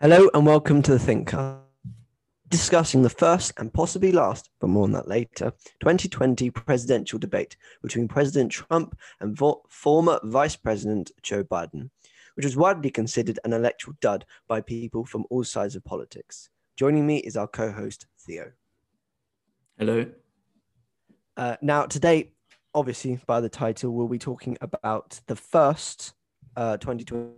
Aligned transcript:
Hello 0.00 0.30
and 0.32 0.46
welcome 0.46 0.80
to 0.82 0.92
the 0.92 0.98
Thinker. 1.00 1.58
Discussing 2.48 3.02
the 3.02 3.10
first 3.10 3.52
and 3.58 3.74
possibly 3.74 4.12
last, 4.12 4.48
but 4.60 4.68
more 4.68 4.84
on 4.84 4.92
that 4.92 5.08
later, 5.08 5.52
2020 5.80 6.50
presidential 6.50 7.18
debate 7.18 7.56
between 7.82 8.06
President 8.06 8.52
Trump 8.52 8.96
and 9.18 9.36
vo- 9.36 9.64
former 9.68 10.20
Vice 10.22 10.54
President 10.54 11.10
Joe 11.24 11.42
Biden, 11.42 11.90
which 12.36 12.44
was 12.44 12.56
widely 12.56 12.90
considered 12.90 13.40
an 13.42 13.52
electoral 13.52 13.96
dud 14.00 14.24
by 14.46 14.60
people 14.60 15.04
from 15.04 15.24
all 15.30 15.42
sides 15.42 15.74
of 15.74 15.84
politics. 15.84 16.48
Joining 16.76 17.04
me 17.04 17.16
is 17.16 17.36
our 17.36 17.48
co 17.48 17.72
host, 17.72 18.06
Theo. 18.20 18.52
Hello. 19.78 20.06
Uh, 21.36 21.56
now, 21.60 21.86
today, 21.86 22.30
obviously, 22.72 23.18
by 23.26 23.40
the 23.40 23.48
title, 23.48 23.90
we'll 23.90 24.06
be 24.06 24.16
talking 24.16 24.56
about 24.60 25.20
the 25.26 25.34
first 25.34 26.12
uh, 26.54 26.76
2020. 26.76 27.32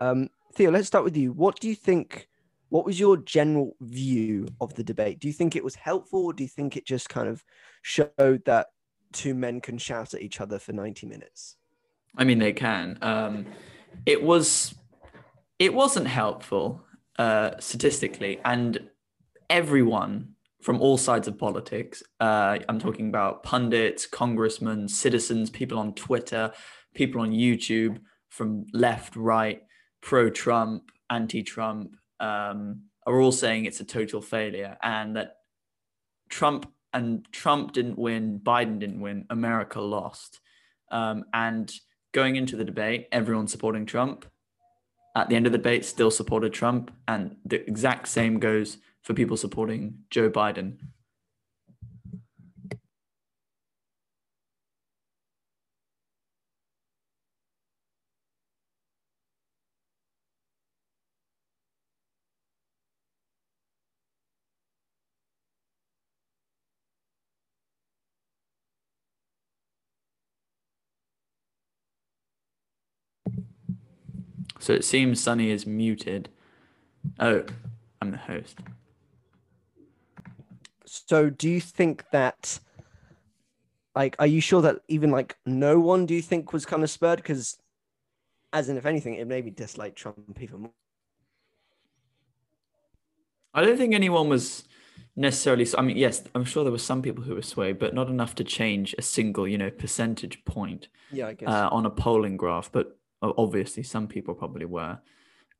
Um, 0.00 0.28
Theo, 0.54 0.70
let's 0.70 0.86
start 0.86 1.04
with 1.04 1.16
you. 1.16 1.32
What 1.32 1.60
do 1.60 1.68
you 1.68 1.74
think? 1.74 2.28
What 2.68 2.84
was 2.84 3.00
your 3.00 3.16
general 3.16 3.74
view 3.80 4.46
of 4.60 4.74
the 4.74 4.84
debate? 4.84 5.18
Do 5.18 5.28
you 5.28 5.32
think 5.32 5.56
it 5.56 5.64
was 5.64 5.74
helpful, 5.74 6.26
or 6.26 6.32
do 6.32 6.42
you 6.42 6.48
think 6.48 6.76
it 6.76 6.86
just 6.86 7.08
kind 7.08 7.28
of 7.28 7.42
showed 7.80 8.44
that 8.44 8.66
two 9.12 9.34
men 9.34 9.60
can 9.60 9.78
shout 9.78 10.12
at 10.14 10.20
each 10.20 10.40
other 10.40 10.58
for 10.58 10.72
90 10.72 11.06
minutes? 11.06 11.56
I 12.16 12.24
mean, 12.24 12.38
they 12.38 12.52
can. 12.52 12.98
Um, 13.00 13.46
it 14.04 14.22
was. 14.22 14.74
It 15.58 15.72
wasn't 15.72 16.06
helpful 16.06 16.82
uh, 17.18 17.52
statistically, 17.58 18.40
and 18.44 18.90
everyone 19.48 20.34
from 20.60 20.80
all 20.80 20.98
sides 20.98 21.28
of 21.28 21.38
politics. 21.38 22.02
Uh, 22.20 22.58
I'm 22.68 22.78
talking 22.78 23.08
about 23.08 23.42
pundits, 23.42 24.06
congressmen, 24.06 24.86
citizens, 24.86 25.48
people 25.48 25.78
on 25.78 25.94
Twitter, 25.94 26.52
people 26.94 27.22
on 27.22 27.32
YouTube, 27.32 28.00
from 28.28 28.66
left, 28.72 29.16
right 29.16 29.62
pro 30.02 30.28
Trump, 30.28 30.90
anti 31.08 31.42
Trump, 31.42 31.96
um, 32.20 32.82
are 33.06 33.20
all 33.20 33.32
saying 33.32 33.64
it's 33.64 33.80
a 33.80 33.84
total 33.84 34.20
failure 34.20 34.76
and 34.82 35.16
that 35.16 35.36
Trump 36.28 36.70
and 36.92 37.26
Trump 37.32 37.72
didn't 37.72 37.98
win, 37.98 38.40
Biden 38.42 38.78
didn't 38.78 39.00
win, 39.00 39.26
America 39.30 39.80
lost. 39.80 40.40
Um, 40.90 41.24
and 41.32 41.72
going 42.12 42.36
into 42.36 42.56
the 42.56 42.64
debate, 42.64 43.08
everyone 43.12 43.48
supporting 43.48 43.86
Trump. 43.86 44.26
At 45.16 45.28
the 45.28 45.36
end 45.36 45.46
of 45.46 45.52
the 45.52 45.58
debate, 45.58 45.84
still 45.84 46.10
supported 46.10 46.52
Trump. 46.52 46.90
And 47.08 47.36
the 47.44 47.66
exact 47.68 48.08
same 48.08 48.38
goes 48.38 48.78
for 49.02 49.14
people 49.14 49.36
supporting 49.36 49.98
Joe 50.10 50.30
Biden. 50.30 50.78
So 74.62 74.72
it 74.72 74.84
seems 74.84 75.20
Sunny 75.20 75.50
is 75.50 75.66
muted. 75.66 76.28
Oh, 77.18 77.42
I'm 78.00 78.12
the 78.12 78.16
host. 78.16 78.60
So 80.86 81.30
do 81.30 81.48
you 81.50 81.60
think 81.60 82.04
that 82.12 82.60
like 83.96 84.14
are 84.20 84.26
you 84.28 84.40
sure 84.40 84.62
that 84.62 84.82
even 84.86 85.10
like 85.10 85.36
no 85.44 85.80
one 85.80 86.06
do 86.06 86.14
you 86.14 86.22
think 86.22 86.52
was 86.52 86.64
kind 86.64 86.84
of 86.84 86.90
spurred 86.90 87.16
because 87.16 87.58
as 88.52 88.68
in 88.68 88.76
if 88.76 88.86
anything 88.86 89.16
it 89.16 89.26
maybe 89.26 89.50
dislike 89.50 89.96
Trump 89.96 90.40
even 90.40 90.60
more? 90.60 90.72
I 93.52 93.62
don't 93.64 93.76
think 93.76 93.94
anyone 93.94 94.28
was 94.28 94.62
necessarily 95.16 95.66
I 95.76 95.82
mean 95.82 95.96
yes, 95.96 96.22
I'm 96.36 96.44
sure 96.44 96.62
there 96.62 96.70
were 96.70 96.78
some 96.78 97.02
people 97.02 97.24
who 97.24 97.34
were 97.34 97.42
swayed, 97.42 97.80
but 97.80 97.94
not 97.94 98.08
enough 98.08 98.36
to 98.36 98.44
change 98.44 98.94
a 98.96 99.02
single, 99.02 99.48
you 99.48 99.58
know, 99.58 99.70
percentage 99.70 100.44
point 100.44 100.86
Yeah, 101.10 101.26
I 101.26 101.32
guess. 101.32 101.48
uh, 101.48 101.68
on 101.72 101.84
a 101.84 101.90
polling 101.90 102.36
graph, 102.36 102.70
but 102.70 102.96
obviously 103.22 103.82
some 103.82 104.08
people 104.08 104.34
probably 104.34 104.66
were. 104.66 104.98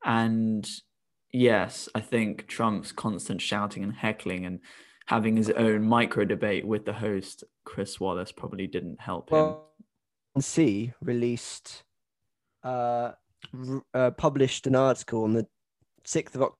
And 0.04 0.68
yes, 1.32 1.88
I 1.94 2.00
think 2.00 2.46
Trump's 2.46 2.92
constant 2.92 3.40
shouting 3.40 3.82
and 3.82 3.94
heckling 3.94 4.44
and 4.46 4.60
having 5.06 5.36
his 5.36 5.50
own 5.50 5.82
micro 5.84 6.24
debate 6.24 6.66
with 6.66 6.84
the 6.84 6.92
host 6.92 7.44
Chris 7.64 8.00
Wallace 8.00 8.32
probably 8.32 8.66
didn't 8.66 9.00
help 9.00 9.30
him. 9.30 9.38
well, 9.38 9.68
C 10.38 10.92
released 11.00 11.84
uh, 12.64 13.12
uh 13.92 14.10
published 14.12 14.66
an 14.66 14.74
article 14.74 15.24
on 15.24 15.34
the 15.34 15.46
6th 16.04 16.34
of 16.34 16.42
October 16.42 16.56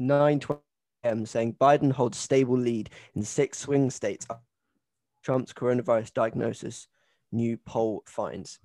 9:20 0.00 0.60
a.m. 1.04 1.26
saying 1.26 1.54
Biden 1.60 1.92
holds 1.92 2.18
stable 2.18 2.56
lead 2.56 2.90
in 3.14 3.22
six 3.22 3.58
swing 3.58 3.90
states. 3.90 4.26
Trump's 5.22 5.52
coronavirus 5.52 6.14
diagnosis, 6.14 6.88
new 7.32 7.56
poll 7.56 8.02
finds. 8.06 8.58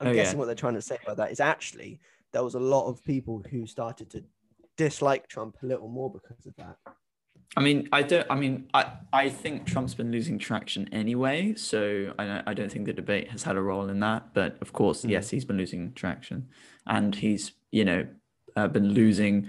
I'm 0.00 0.08
Oh, 0.08 0.10
yeah. 0.10 0.22
guessing 0.22 0.38
what 0.38 0.46
they're 0.46 0.54
trying 0.54 0.74
to 0.74 0.82
say 0.82 0.98
by 1.06 1.14
that 1.14 1.30
is 1.30 1.40
actually 1.40 2.00
there 2.32 2.42
was 2.44 2.54
a 2.54 2.60
lot 2.60 2.88
of 2.88 3.04
people 3.04 3.42
who 3.50 3.66
started 3.66 4.10
to 4.10 4.24
dislike 4.76 5.28
Trump 5.28 5.56
a 5.62 5.66
little 5.66 5.88
more 5.88 6.10
because 6.10 6.46
of 6.46 6.54
that. 6.56 6.76
I 7.56 7.60
mean, 7.60 7.88
I 7.92 8.02
don't. 8.02 8.26
I 8.30 8.34
mean, 8.34 8.68
I 8.72 8.92
I 9.12 9.28
think 9.28 9.66
Trump's 9.66 9.94
been 9.94 10.10
losing 10.10 10.38
traction 10.38 10.88
anyway, 10.92 11.54
so 11.54 12.14
I 12.18 12.24
don't, 12.24 12.48
I 12.48 12.54
don't 12.54 12.72
think 12.72 12.86
the 12.86 12.94
debate 12.94 13.28
has 13.30 13.42
had 13.42 13.56
a 13.56 13.60
role 13.60 13.90
in 13.90 14.00
that. 14.00 14.32
But 14.32 14.56
of 14.62 14.72
course, 14.72 15.02
Mhm. 15.04 15.10
yes, 15.10 15.28
he's 15.28 15.44
been 15.44 15.58
losing 15.58 15.92
traction, 15.92 16.48
and 16.86 17.14
he's 17.14 17.52
you 17.70 17.84
know 17.84 18.06
uh, 18.56 18.68
been 18.68 18.88
losing 18.94 19.48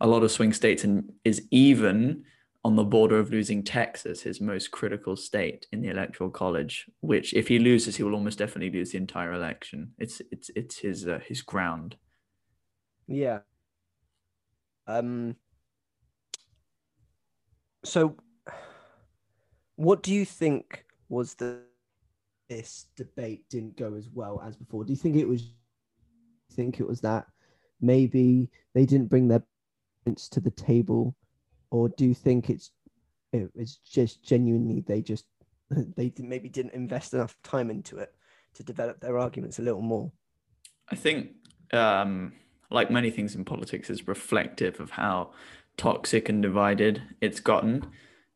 a 0.00 0.06
lot 0.06 0.22
of 0.22 0.30
swing 0.30 0.54
states, 0.54 0.82
and 0.82 1.12
is 1.24 1.46
even 1.50 2.24
on 2.64 2.76
the 2.76 2.84
border 2.84 3.18
of 3.18 3.30
losing 3.30 3.62
Texas, 3.62 4.22
his 4.22 4.40
most 4.40 4.70
critical 4.70 5.16
state 5.16 5.66
in 5.72 5.80
the 5.80 5.88
electoral 5.88 6.30
college. 6.30 6.88
Which, 7.00 7.34
if 7.34 7.48
he 7.48 7.58
loses, 7.58 7.96
he 7.96 8.02
will 8.02 8.14
almost 8.14 8.38
definitely 8.38 8.78
lose 8.78 8.92
the 8.92 8.98
entire 8.98 9.32
election. 9.32 9.92
It's 9.98 10.22
it's 10.30 10.50
it's 10.54 10.78
his 10.78 11.06
uh, 11.06 11.20
his 11.26 11.42
ground. 11.42 11.96
Yeah. 13.08 13.40
Um. 14.86 15.36
So, 17.84 18.16
what 19.74 20.02
do 20.02 20.14
you 20.14 20.24
think 20.24 20.84
was 21.08 21.34
the 21.34 21.62
this 22.48 22.86
debate 22.96 23.48
didn't 23.48 23.76
go 23.76 23.94
as 23.94 24.08
well 24.08 24.40
as 24.46 24.56
before? 24.56 24.84
Do 24.84 24.92
you 24.92 24.98
think 24.98 25.16
it 25.16 25.28
was? 25.28 25.52
Think 26.52 26.80
it 26.80 26.86
was 26.86 27.00
that 27.00 27.26
maybe 27.80 28.50
they 28.74 28.84
didn't 28.86 29.08
bring 29.08 29.26
their 29.26 29.42
points 30.04 30.28
to 30.28 30.40
the 30.40 30.50
table, 30.50 31.16
or 31.72 31.88
do 31.88 32.04
you 32.04 32.14
think 32.14 32.50
it's 32.50 32.70
it 33.32 33.50
was 33.56 33.76
just 33.76 34.22
genuinely 34.22 34.84
they 34.86 35.00
just 35.00 35.24
they 35.70 36.12
maybe 36.18 36.48
didn't 36.48 36.74
invest 36.74 37.14
enough 37.14 37.34
time 37.42 37.70
into 37.70 37.96
it 37.98 38.14
to 38.54 38.62
develop 38.62 39.00
their 39.00 39.18
arguments 39.18 39.58
a 39.58 39.62
little 39.62 39.80
more? 39.80 40.12
I 40.90 40.96
think, 40.96 41.30
um, 41.72 42.34
like 42.70 42.90
many 42.90 43.10
things 43.10 43.34
in 43.34 43.46
politics, 43.46 43.88
is 43.88 44.06
reflective 44.06 44.78
of 44.78 44.90
how 44.90 45.32
toxic 45.78 46.28
and 46.28 46.42
divided 46.42 47.02
it's 47.22 47.40
gotten 47.40 47.86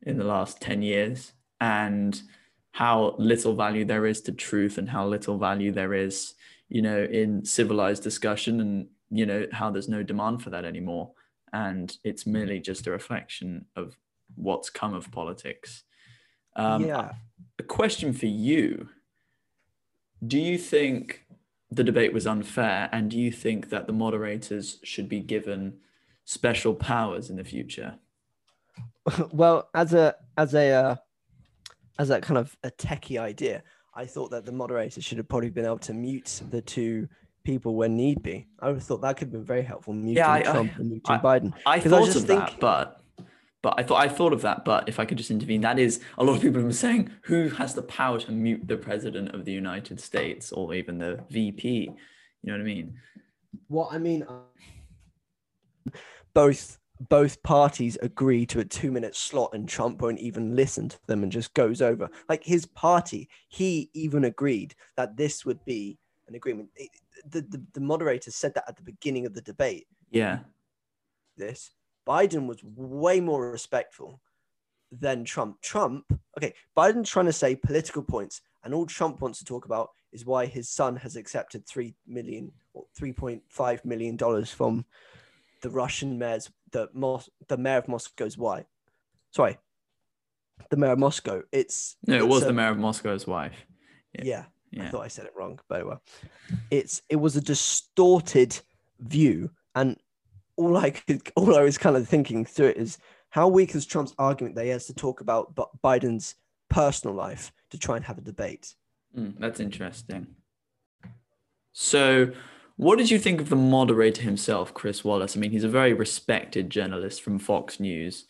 in 0.02 0.16
the 0.16 0.24
last 0.24 0.62
10 0.62 0.80
years 0.80 1.32
and 1.60 2.22
how 2.72 3.14
little 3.18 3.54
value 3.54 3.84
there 3.84 4.06
is 4.06 4.22
to 4.22 4.32
truth 4.32 4.78
and 4.78 4.88
how 4.88 5.06
little 5.06 5.36
value 5.36 5.72
there 5.72 5.92
is, 5.92 6.34
you 6.70 6.80
know, 6.80 7.04
in 7.04 7.44
civilized 7.44 8.02
discussion 8.02 8.60
and, 8.60 8.86
you 9.10 9.26
know, 9.26 9.46
how 9.52 9.70
there's 9.70 9.88
no 9.88 10.02
demand 10.02 10.42
for 10.42 10.48
that 10.48 10.64
anymore. 10.64 11.12
And 11.52 11.96
it's 12.04 12.26
merely 12.26 12.60
just 12.60 12.86
a 12.86 12.90
reflection 12.90 13.66
of 13.76 13.96
what's 14.34 14.70
come 14.70 14.94
of 14.94 15.10
politics. 15.10 15.84
Um, 16.56 16.84
yeah. 16.84 17.12
a 17.58 17.62
question 17.62 18.14
for 18.14 18.26
you 18.26 18.88
Do 20.26 20.38
you 20.38 20.56
think 20.56 21.26
the 21.70 21.84
debate 21.84 22.12
was 22.12 22.26
unfair? 22.26 22.88
And 22.92 23.10
do 23.10 23.18
you 23.18 23.30
think 23.30 23.68
that 23.70 23.86
the 23.86 23.92
moderators 23.92 24.78
should 24.82 25.08
be 25.08 25.20
given 25.20 25.78
special 26.24 26.74
powers 26.74 27.30
in 27.30 27.36
the 27.36 27.44
future? 27.44 27.98
well, 29.32 29.68
as 29.74 29.94
a 29.94 30.14
as 30.36 30.54
a 30.54 30.72
uh, 30.72 30.96
as 31.98 32.10
a 32.10 32.20
kind 32.20 32.38
of 32.38 32.56
a 32.62 32.70
techie 32.70 33.18
idea, 33.18 33.62
I 33.94 34.06
thought 34.06 34.30
that 34.30 34.44
the 34.44 34.52
moderator 34.52 35.00
should 35.00 35.18
have 35.18 35.28
probably 35.28 35.50
been 35.50 35.64
able 35.64 35.78
to 35.78 35.94
mute 35.94 36.42
the 36.50 36.60
two 36.60 37.08
people 37.46 37.76
when 37.76 37.96
need 37.96 38.22
be. 38.22 38.46
I 38.60 38.66
would 38.66 38.74
have 38.76 38.82
thought 38.82 39.00
that 39.02 39.16
could 39.16 39.26
have 39.28 39.32
been 39.32 39.44
very 39.44 39.62
helpful, 39.62 39.94
muting 39.94 40.22
I- 40.22 40.40
I- 40.40 40.42
Trump 40.42 40.76
and 40.76 40.90
muting 40.90 41.02
I- 41.14 41.18
Biden. 41.18 41.54
I 41.64 41.78
'Cause 41.80 41.92
I 41.92 41.98
thought 41.98 42.06
just 42.06 42.16
of 42.18 42.26
that, 42.26 42.60
but 42.60 43.00
but 43.62 43.74
I 43.78 43.82
thought 43.84 44.00
I 44.04 44.08
thought 44.08 44.32
of 44.32 44.42
that, 44.42 44.64
but 44.64 44.88
if 44.88 45.00
I 45.00 45.04
could 45.06 45.16
just 45.18 45.30
intervene, 45.30 45.60
that 45.62 45.78
is 45.78 46.00
a 46.18 46.24
lot 46.24 46.36
of 46.36 46.42
people 46.42 46.60
have 46.60 46.68
been 46.68 46.72
saying 46.72 47.10
who 47.22 47.48
has 47.50 47.74
the 47.74 47.82
power 47.82 48.18
to 48.20 48.32
mute 48.32 48.66
the 48.68 48.76
president 48.76 49.34
of 49.34 49.44
the 49.44 49.52
United 49.52 49.98
States 50.00 50.52
or 50.52 50.74
even 50.74 50.98
the 50.98 51.24
VP. 51.30 51.84
You 51.84 51.88
know 52.42 52.52
what 52.54 52.60
I 52.60 52.64
mean? 52.64 52.98
What 53.68 53.92
I 53.92 53.98
mean, 53.98 54.26
both 56.34 56.78
both 57.08 57.42
parties 57.42 57.98
agree 58.00 58.46
to 58.46 58.58
a 58.60 58.64
two 58.64 58.90
minute 58.90 59.14
slot, 59.14 59.50
and 59.54 59.68
Trump 59.68 60.00
won't 60.02 60.18
even 60.18 60.56
listen 60.56 60.88
to 60.88 60.98
them 61.06 61.22
and 61.22 61.30
just 61.30 61.54
goes 61.54 61.80
over. 61.82 62.08
Like 62.28 62.42
his 62.42 62.66
party, 62.66 63.28
he 63.48 63.90
even 63.94 64.24
agreed 64.24 64.74
that 64.96 65.16
this 65.16 65.44
would 65.44 65.64
be 65.64 65.98
an 66.28 66.34
agreement. 66.34 66.68
It, 66.76 66.90
the, 67.30 67.40
the 67.42 67.62
the 67.74 67.80
moderator 67.80 68.30
said 68.30 68.54
that 68.54 68.64
at 68.68 68.76
the 68.76 68.82
beginning 68.82 69.26
of 69.26 69.34
the 69.34 69.40
debate. 69.42 69.86
Yeah. 70.10 70.40
This 71.36 71.70
Biden 72.06 72.46
was 72.46 72.62
way 72.64 73.20
more 73.20 73.50
respectful 73.50 74.20
than 74.92 75.24
Trump. 75.24 75.60
Trump, 75.60 76.04
okay, 76.38 76.54
Biden's 76.76 77.10
trying 77.10 77.26
to 77.26 77.32
say 77.32 77.56
political 77.56 78.02
points, 78.02 78.40
and 78.64 78.72
all 78.72 78.86
Trump 78.86 79.20
wants 79.20 79.38
to 79.40 79.44
talk 79.44 79.64
about 79.66 79.90
is 80.12 80.24
why 80.24 80.46
his 80.46 80.68
son 80.68 80.96
has 80.96 81.16
accepted 81.16 81.66
three 81.66 81.94
million 82.06 82.52
or 82.74 82.84
three 82.94 83.12
point 83.12 83.42
five 83.48 83.84
million 83.84 84.16
dollars 84.16 84.50
from 84.50 84.84
the 85.62 85.70
Russian 85.70 86.18
mayor's 86.18 86.50
the 86.70 86.88
Mos- 86.94 87.28
the 87.48 87.56
mayor 87.56 87.78
of 87.78 87.88
Moscow's 87.88 88.38
wife. 88.38 88.66
Sorry, 89.32 89.58
the 90.70 90.76
mayor 90.76 90.92
of 90.92 90.98
Moscow. 90.98 91.42
It's 91.52 91.96
No, 92.06 92.14
it 92.14 92.18
it's 92.18 92.26
was 92.26 92.42
a- 92.44 92.46
the 92.46 92.52
mayor 92.52 92.70
of 92.70 92.78
Moscow's 92.78 93.26
wife. 93.26 93.66
yeah. 94.14 94.24
Yeah. 94.24 94.44
I 94.78 94.88
thought 94.88 95.04
I 95.04 95.08
said 95.08 95.26
it 95.26 95.32
wrong, 95.36 95.58
but 95.68 95.86
well, 95.86 96.02
it's 96.70 97.02
it 97.08 97.16
was 97.16 97.36
a 97.36 97.40
distorted 97.40 98.58
view, 99.00 99.50
and 99.74 99.96
all 100.56 100.76
I 100.76 100.90
could, 100.90 101.22
all 101.36 101.56
I 101.56 101.62
was 101.62 101.78
kind 101.78 101.96
of 101.96 102.08
thinking 102.08 102.44
through 102.44 102.68
it 102.68 102.76
is 102.76 102.98
how 103.30 103.48
weak 103.48 103.74
is 103.74 103.86
Trump's 103.86 104.14
argument 104.18 104.54
that 104.54 104.64
he 104.64 104.70
has 104.70 104.86
to 104.86 104.94
talk 104.94 105.20
about 105.20 105.54
Biden's 105.84 106.34
personal 106.68 107.14
life 107.14 107.52
to 107.70 107.78
try 107.78 107.96
and 107.96 108.04
have 108.04 108.18
a 108.18 108.22
debate. 108.22 108.74
Mm, 109.16 109.34
that's 109.38 109.60
interesting. 109.60 110.26
So, 111.72 112.32
what 112.76 112.98
did 112.98 113.10
you 113.10 113.18
think 113.18 113.40
of 113.40 113.48
the 113.48 113.56
moderator 113.56 114.22
himself, 114.22 114.72
Chris 114.74 115.04
Wallace? 115.04 115.36
I 115.36 115.40
mean, 115.40 115.50
he's 115.50 115.64
a 115.64 115.68
very 115.68 115.92
respected 115.92 116.70
journalist 116.70 117.22
from 117.22 117.38
Fox 117.38 117.80
News. 117.80 118.26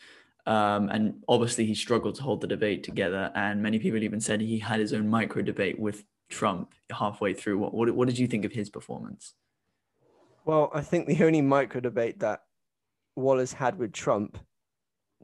Um, 0.46 0.88
and 0.88 1.22
obviously, 1.28 1.66
he 1.66 1.74
struggled 1.74 2.14
to 2.16 2.22
hold 2.22 2.40
the 2.40 2.46
debate 2.46 2.84
together. 2.84 3.32
And 3.34 3.62
many 3.62 3.78
people 3.78 4.02
even 4.02 4.20
said 4.20 4.40
he 4.40 4.58
had 4.58 4.80
his 4.80 4.92
own 4.92 5.08
micro 5.08 5.42
debate 5.42 5.78
with 5.78 6.04
Trump 6.28 6.74
halfway 6.90 7.34
through. 7.34 7.58
What, 7.58 7.74
what, 7.74 7.90
what 7.94 8.08
did 8.08 8.18
you 8.18 8.26
think 8.26 8.44
of 8.44 8.52
his 8.52 8.70
performance? 8.70 9.34
Well, 10.44 10.70
I 10.72 10.80
think 10.80 11.06
the 11.06 11.24
only 11.24 11.42
micro 11.42 11.80
debate 11.80 12.20
that 12.20 12.42
Wallace 13.16 13.52
had 13.52 13.78
with 13.78 13.92
Trump, 13.92 14.38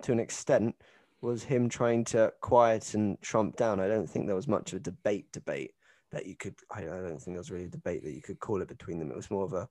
to 0.02 0.12
an 0.12 0.18
extent, 0.18 0.74
was 1.20 1.44
him 1.44 1.68
trying 1.68 2.04
to 2.04 2.32
quieten 2.40 3.16
Trump 3.20 3.56
down. 3.56 3.78
I 3.78 3.86
don't 3.86 4.08
think 4.10 4.26
there 4.26 4.34
was 4.34 4.48
much 4.48 4.72
of 4.72 4.78
a 4.78 4.80
debate 4.80 5.30
debate 5.32 5.72
that 6.10 6.26
you 6.26 6.34
could. 6.34 6.56
I, 6.70 6.80
I 6.80 6.86
don't 6.86 7.20
think 7.20 7.34
there 7.34 7.38
was 7.38 7.50
really 7.50 7.66
a 7.66 7.68
debate 7.68 8.02
that 8.02 8.12
you 8.12 8.22
could 8.22 8.40
call 8.40 8.60
it 8.60 8.68
between 8.68 8.98
them. 8.98 9.10
It 9.10 9.16
was 9.16 9.30
more 9.30 9.44
of 9.44 9.52
a, 9.52 9.68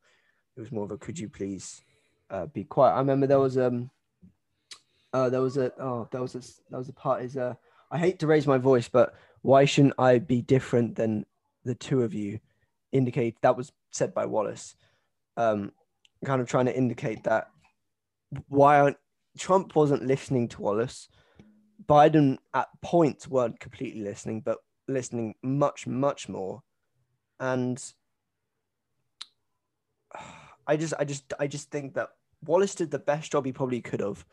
it 0.55 0.61
was 0.61 0.71
more 0.71 0.85
of 0.85 0.91
a. 0.91 0.97
Could 0.97 1.19
you 1.19 1.27
please 1.27 1.81
uh, 2.29 2.45
be 2.45 2.63
quiet? 2.63 2.93
I 2.93 2.99
remember 2.99 3.27
there 3.27 3.39
was 3.39 3.57
um, 3.57 3.89
uh, 5.11 5.29
there 5.29 5.41
was 5.41 5.57
a 5.57 5.73
oh 5.79 6.07
there 6.11 6.21
was 6.21 6.35
a 6.35 6.41
there 6.69 6.79
was 6.79 6.89
a 6.89 6.93
part 6.93 7.23
is 7.23 7.35
uh 7.35 7.53
I 7.91 7.97
hate 7.97 8.19
to 8.19 8.27
raise 8.27 8.47
my 8.47 8.57
voice, 8.57 8.87
but 8.87 9.13
why 9.41 9.65
shouldn't 9.65 9.95
I 9.97 10.19
be 10.19 10.41
different 10.41 10.95
than 10.95 11.25
the 11.63 11.75
two 11.75 12.03
of 12.03 12.13
you? 12.13 12.39
Indicate 12.91 13.37
that 13.41 13.57
was 13.57 13.71
said 13.91 14.13
by 14.13 14.25
Wallace 14.25 14.75
um, 15.37 15.71
kind 16.25 16.41
of 16.41 16.47
trying 16.47 16.65
to 16.65 16.75
indicate 16.75 17.23
that 17.23 17.49
why 18.47 18.79
aren't 18.79 18.97
Trump 19.37 19.75
wasn't 19.75 20.05
listening 20.05 20.47
to 20.49 20.61
Wallace. 20.61 21.07
Biden 21.87 22.37
at 22.53 22.67
points 22.81 23.27
weren't 23.27 23.59
completely 23.59 24.01
listening, 24.01 24.41
but 24.41 24.59
listening 24.87 25.35
much, 25.41 25.87
much 25.87 26.29
more. 26.29 26.61
And 27.39 27.81
I 30.67 30.77
just, 30.77 30.93
I 30.99 31.05
just, 31.05 31.33
I 31.39 31.47
just 31.47 31.71
think 31.71 31.95
that 31.95 32.09
Wallace 32.45 32.75
did 32.75 32.91
the 32.91 32.99
best 32.99 33.31
job 33.31 33.45
he 33.45 33.51
probably 33.51 33.81
could 33.81 33.99
have 33.99 34.25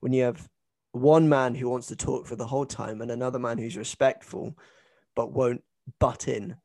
when 0.00 0.12
you 0.12 0.24
have 0.24 0.48
one 0.96 1.28
man 1.28 1.54
who 1.54 1.68
wants 1.68 1.86
to 1.88 1.96
talk 1.96 2.26
for 2.26 2.36
the 2.36 2.46
whole 2.46 2.66
time 2.66 3.00
and 3.00 3.10
another 3.10 3.38
man 3.38 3.58
who's 3.58 3.76
respectful 3.76 4.56
but 5.14 5.32
won't 5.32 5.62
butt 5.98 6.28
in. 6.28 6.56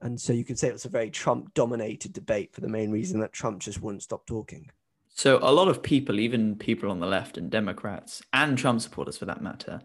And 0.00 0.20
so 0.20 0.32
you 0.32 0.44
could 0.44 0.58
say 0.58 0.68
it's 0.68 0.84
a 0.84 0.90
very 0.90 1.10
Trump 1.10 1.52
dominated 1.54 2.12
debate 2.12 2.52
for 2.52 2.60
the 2.60 2.68
main 2.68 2.90
reason 2.90 3.20
that 3.20 3.32
Trump 3.32 3.60
just 3.60 3.82
wouldn't 3.82 4.02
stop 4.02 4.26
talking. 4.26 4.70
So, 5.08 5.40
a 5.42 5.50
lot 5.50 5.66
of 5.66 5.82
people, 5.82 6.20
even 6.20 6.54
people 6.54 6.92
on 6.92 7.00
the 7.00 7.06
left 7.06 7.36
and 7.36 7.50
Democrats 7.50 8.22
and 8.32 8.56
Trump 8.56 8.80
supporters 8.80 9.18
for 9.18 9.24
that 9.24 9.42
matter, 9.42 9.80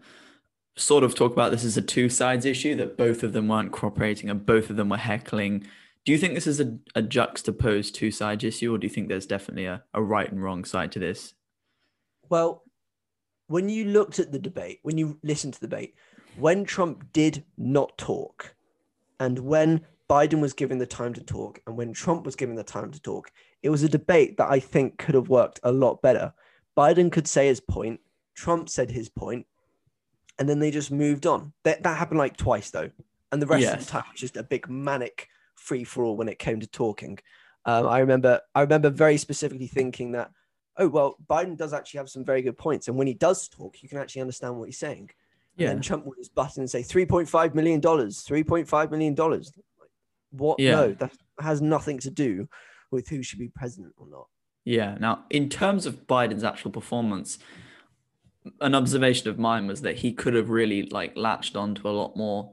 sort 0.76 1.02
of 1.02 1.14
talk 1.14 1.32
about 1.32 1.50
this 1.50 1.64
as 1.64 1.76
a 1.76 1.82
two 1.82 2.08
sides 2.08 2.44
issue 2.44 2.76
that 2.76 2.96
both 2.96 3.24
of 3.24 3.32
them 3.32 3.48
weren't 3.48 3.72
cooperating 3.72 4.30
and 4.30 4.46
both 4.46 4.70
of 4.70 4.76
them 4.76 4.90
were 4.90 4.96
heckling. 4.96 5.66
Do 6.04 6.12
you 6.12 6.18
think 6.18 6.34
this 6.34 6.46
is 6.46 6.60
a, 6.60 6.78
a 6.94 7.02
juxtaposed 7.02 7.94
two 7.94 8.10
sides 8.10 8.44
issue, 8.44 8.74
or 8.74 8.78
do 8.78 8.86
you 8.86 8.92
think 8.92 9.08
there's 9.08 9.26
definitely 9.26 9.66
a, 9.66 9.82
a 9.92 10.02
right 10.02 10.30
and 10.30 10.42
wrong 10.42 10.64
side 10.64 10.92
to 10.92 10.98
this? 10.98 11.34
Well, 12.28 12.63
when 13.46 13.68
you 13.68 13.86
looked 13.86 14.18
at 14.18 14.32
the 14.32 14.38
debate, 14.38 14.80
when 14.82 14.98
you 14.98 15.18
listened 15.22 15.54
to 15.54 15.60
the 15.60 15.66
debate, 15.66 15.94
when 16.36 16.64
Trump 16.64 17.12
did 17.12 17.44
not 17.56 17.96
talk, 17.98 18.54
and 19.20 19.38
when 19.38 19.82
Biden 20.08 20.40
was 20.40 20.52
given 20.52 20.78
the 20.78 20.86
time 20.86 21.14
to 21.14 21.22
talk, 21.22 21.60
and 21.66 21.76
when 21.76 21.92
Trump 21.92 22.24
was 22.24 22.36
given 22.36 22.56
the 22.56 22.64
time 22.64 22.90
to 22.90 23.00
talk, 23.00 23.30
it 23.62 23.70
was 23.70 23.82
a 23.82 23.88
debate 23.88 24.36
that 24.36 24.50
I 24.50 24.60
think 24.60 24.98
could 24.98 25.14
have 25.14 25.28
worked 25.28 25.60
a 25.62 25.72
lot 25.72 26.02
better. 26.02 26.32
Biden 26.76 27.10
could 27.10 27.28
say 27.28 27.46
his 27.46 27.60
point, 27.60 28.00
Trump 28.34 28.68
said 28.68 28.90
his 28.90 29.08
point, 29.08 29.46
and 30.38 30.48
then 30.48 30.58
they 30.58 30.70
just 30.70 30.90
moved 30.90 31.26
on. 31.26 31.52
That, 31.62 31.82
that 31.84 31.96
happened 31.96 32.18
like 32.18 32.36
twice, 32.36 32.70
though. 32.70 32.90
And 33.30 33.40
the 33.40 33.46
rest 33.46 33.72
of 33.72 33.78
the 33.80 33.86
time 33.86 34.04
was 34.10 34.20
just 34.20 34.36
a 34.36 34.42
big 34.42 34.68
manic 34.68 35.28
free 35.54 35.84
for 35.84 36.04
all 36.04 36.16
when 36.16 36.28
it 36.28 36.38
came 36.38 36.60
to 36.60 36.66
talking. 36.66 37.18
Um, 37.64 37.86
I 37.86 38.00
remember, 38.00 38.40
I 38.54 38.60
remember 38.60 38.90
very 38.90 39.16
specifically 39.16 39.66
thinking 39.66 40.12
that 40.12 40.30
oh 40.78 40.88
well 40.88 41.16
biden 41.28 41.56
does 41.56 41.72
actually 41.72 41.98
have 41.98 42.08
some 42.10 42.24
very 42.24 42.42
good 42.42 42.56
points 42.58 42.88
and 42.88 42.96
when 42.96 43.06
he 43.06 43.14
does 43.14 43.48
talk 43.48 43.82
you 43.82 43.88
can 43.88 43.98
actually 43.98 44.20
understand 44.20 44.56
what 44.56 44.66
he's 44.66 44.78
saying 44.78 45.10
Yeah. 45.56 45.70
and 45.70 45.82
trump 45.82 46.04
will 46.06 46.14
just 46.14 46.34
button 46.34 46.62
and 46.62 46.70
say 46.70 46.82
3.5 46.82 47.54
million 47.54 47.80
dollars 47.80 48.24
3.5 48.28 48.90
million 48.90 49.14
dollars 49.14 49.52
what 50.30 50.58
Yeah. 50.58 50.72
no 50.72 50.92
that 50.94 51.12
has 51.40 51.62
nothing 51.62 51.98
to 52.00 52.10
do 52.10 52.48
with 52.90 53.08
who 53.08 53.22
should 53.22 53.38
be 53.38 53.48
president 53.48 53.92
or 53.96 54.08
not 54.08 54.26
Yeah. 54.64 54.96
Now, 55.00 55.24
in 55.30 55.48
terms 55.48 55.84
of 55.86 56.06
Biden's 56.06 56.44
actual 56.44 56.70
performance, 56.70 57.38
an 58.60 58.74
observation 58.74 59.28
of 59.28 59.38
mine 59.38 59.66
was 59.66 59.80
that 59.82 59.96
he 59.98 60.12
could 60.12 60.34
have 60.34 60.48
really 60.50 60.82
like 60.98 61.12
latched 61.16 61.54
onto 61.56 61.88
a 61.88 61.92
lot 62.00 62.16
more 62.16 62.52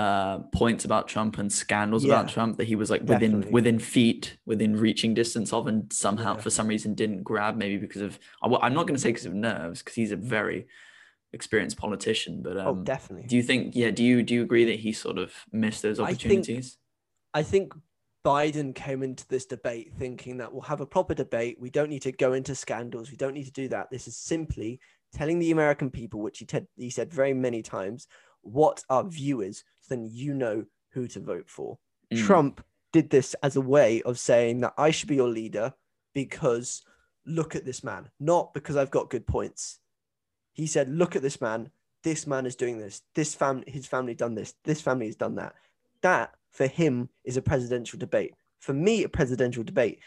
uh, 0.00 0.38
points 0.60 0.84
about 0.86 1.08
Trump 1.08 1.36
and 1.38 1.52
scandals 1.52 2.04
about 2.04 2.26
Trump 2.28 2.56
that 2.58 2.66
he 2.66 2.74
was 2.74 2.88
like 2.90 3.02
within 3.02 3.32
Definitely. 3.32 3.52
within 3.52 3.78
feet, 3.78 4.24
within 4.46 4.72
reaching 4.86 5.12
distance 5.14 5.52
of, 5.52 5.66
and 5.66 5.92
somehow 5.92 6.32
Yeah. 6.34 6.40
for 6.40 6.50
some 6.50 6.68
reason 6.68 6.94
didn't 6.94 7.22
grab. 7.22 7.56
Maybe 7.56 7.76
because 7.76 8.02
of 8.02 8.18
I'm 8.42 8.74
not 8.78 8.86
going 8.86 8.94
to 8.94 9.00
say 9.00 9.10
because 9.10 9.26
of 9.26 9.34
nerves, 9.34 9.80
because 9.80 9.96
he's 10.00 10.12
a 10.12 10.16
very 10.16 10.66
experienced 11.32 11.76
politician. 11.76 12.40
But 12.42 12.56
oh 12.56 12.70
um, 12.70 12.84
definitely 12.84 13.26
do 13.28 13.36
you 13.36 13.42
think? 13.42 13.74
Yeah. 13.76 13.90
Do 13.90 14.02
you 14.02 14.22
do 14.22 14.32
you 14.36 14.42
agree 14.42 14.64
that 14.70 14.78
he 14.80 14.92
sort 14.92 15.18
of 15.18 15.32
missed 15.52 15.82
those 15.82 16.00
I 16.00 16.06
think- 16.06 16.18
opportunities? 16.18 16.78
I 17.34 17.42
think 17.42 17.74
Biden 18.24 18.74
came 18.74 19.02
into 19.02 19.26
this 19.28 19.46
debate 19.46 19.92
thinking 19.98 20.38
that 20.38 20.52
we'll 20.52 20.62
have 20.72 20.80
a 20.80 20.86
proper 20.86 21.14
debate. 21.14 21.58
We 21.60 21.70
don't 21.70 21.90
need 21.90 22.02
to 22.02 22.12
go 22.12 22.32
into 22.32 22.54
scandals. 22.54 23.10
We 23.10 23.16
don't 23.16 23.34
need 23.34 23.46
to 23.46 23.52
do 23.62 23.68
that. 23.68 23.90
This 23.90 24.08
is 24.08 24.16
simply 24.16 24.80
telling 25.12 25.38
the 25.38 25.50
American 25.50 25.90
people, 25.90 26.20
which 26.20 26.38
he, 26.38 26.44
te- 26.44 26.66
he 26.76 26.90
said 26.90 27.12
very 27.12 27.32
many 27.34 27.62
times, 27.62 28.06
what 28.42 28.82
our 28.90 29.04
view 29.04 29.40
is, 29.42 29.64
then 29.90 30.08
you 30.10 30.32
know 30.32 30.64
who 30.92 31.06
to 31.08 31.20
vote 31.20 31.48
for. 31.48 31.78
Mm. 32.12 32.24
Trump 32.24 32.64
did 32.92 33.10
this 33.10 33.34
as 33.42 33.56
a 33.56 33.60
way 33.60 34.02
of 34.02 34.18
saying 34.18 34.60
that 34.60 34.74
I 34.78 34.90
should 34.90 35.08
be 35.08 35.16
your 35.16 35.28
leader 35.28 35.74
because 36.14 36.82
look 37.26 37.54
at 37.54 37.64
this 37.64 37.84
man, 37.84 38.08
not 38.18 38.54
because 38.54 38.76
I've 38.76 38.90
got 38.90 39.10
good 39.10 39.26
points. 39.26 39.78
He 40.52 40.66
said, 40.66 40.90
look 40.90 41.14
at 41.14 41.22
this 41.22 41.40
man. 41.40 41.70
This 42.02 42.26
man 42.26 42.46
is 42.46 42.56
doing 42.56 42.78
this. 42.78 43.02
This 43.14 43.34
family, 43.34 43.64
his 43.66 43.86
family 43.86 44.14
done 44.14 44.34
this. 44.34 44.54
This 44.64 44.80
family 44.80 45.06
has 45.06 45.16
done 45.16 45.34
that. 45.36 45.54
That 46.02 46.32
for 46.50 46.66
him 46.66 47.10
is 47.24 47.36
a 47.36 47.42
presidential 47.42 47.98
debate. 47.98 48.34
For 48.60 48.72
me, 48.72 49.04
a 49.04 49.08
presidential 49.08 49.62
debate 49.62 50.00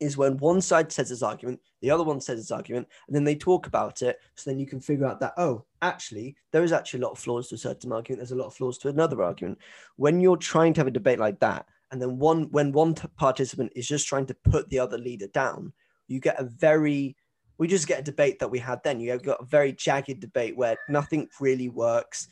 is 0.00 0.16
when 0.16 0.38
one 0.38 0.60
side 0.60 0.90
says 0.90 1.10
his 1.10 1.22
argument, 1.22 1.60
the 1.82 1.90
other 1.90 2.02
one 2.02 2.20
says 2.20 2.38
his 2.38 2.50
argument, 2.50 2.88
and 3.06 3.14
then 3.14 3.24
they 3.24 3.36
talk 3.36 3.66
about 3.66 4.02
it. 4.02 4.18
So 4.34 4.50
then 4.50 4.58
you 4.58 4.66
can 4.66 4.80
figure 4.80 5.06
out 5.06 5.20
that, 5.20 5.34
oh, 5.36 5.64
actually, 5.82 6.36
there 6.52 6.64
is 6.64 6.72
actually 6.72 7.00
a 7.00 7.04
lot 7.04 7.12
of 7.12 7.18
flaws 7.18 7.48
to 7.48 7.54
a 7.54 7.58
certain 7.58 7.92
argument. 7.92 8.20
There's 8.20 8.32
a 8.32 8.36
lot 8.36 8.46
of 8.46 8.54
flaws 8.54 8.78
to 8.78 8.88
another 8.88 9.22
argument. 9.22 9.58
When 9.96 10.20
you're 10.20 10.36
trying 10.36 10.72
to 10.74 10.80
have 10.80 10.88
a 10.88 10.92
debate 10.92 11.18
like 11.18 11.38
that, 11.40 11.66
and 11.92 12.00
then 12.00 12.18
one 12.18 12.44
when 12.50 12.72
one 12.72 12.94
participant 12.94 13.72
is 13.74 13.86
just 13.86 14.06
trying 14.06 14.26
to 14.26 14.34
put 14.34 14.68
the 14.70 14.78
other 14.78 14.96
leader 14.96 15.26
down, 15.28 15.72
you 16.08 16.20
get 16.20 16.40
a 16.40 16.44
very 16.44 17.16
we 17.58 17.68
just 17.68 17.86
get 17.86 18.00
a 18.00 18.02
debate 18.02 18.38
that 18.38 18.50
we 18.50 18.58
had 18.58 18.82
then. 18.82 19.00
You 19.00 19.10
have 19.10 19.22
got 19.22 19.42
a 19.42 19.44
very 19.44 19.72
jagged 19.72 20.20
debate 20.20 20.56
where 20.56 20.78
nothing 20.88 21.28
really 21.40 21.68
works, 21.68 22.26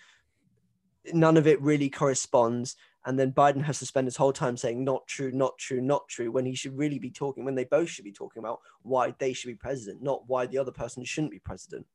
none 1.13 1.37
of 1.37 1.47
it 1.47 1.61
really 1.61 1.91
corresponds, 1.91 2.77
and 3.07 3.19
then 3.19 3.33
Biden 3.33 3.62
has 3.62 3.78
to 3.78 3.87
spend 3.87 4.07
his 4.07 4.17
whole 4.17 4.33
time 4.33 4.57
saying 4.57 4.85
not 4.85 5.07
true, 5.07 5.31
not 5.33 5.57
true, 5.59 5.81
not 5.81 6.09
true, 6.09 6.31
when 6.31 6.45
he 6.45 6.55
should 6.55 6.76
really 6.76 6.99
be 6.99 7.11
talking, 7.11 7.45
when 7.45 7.55
they 7.55 7.64
both 7.64 7.88
should 7.88 8.05
be 8.05 8.12
talking 8.12 8.40
about 8.40 8.61
why 8.83 9.14
they 9.19 9.33
should 9.33 9.49
be 9.49 9.55
president, 9.55 10.02
not 10.02 10.23
why 10.26 10.47
the 10.47 10.59
other 10.59 10.73
person 10.73 11.05
shouldn't 11.05 11.33
be 11.33 11.38
president. 11.38 11.87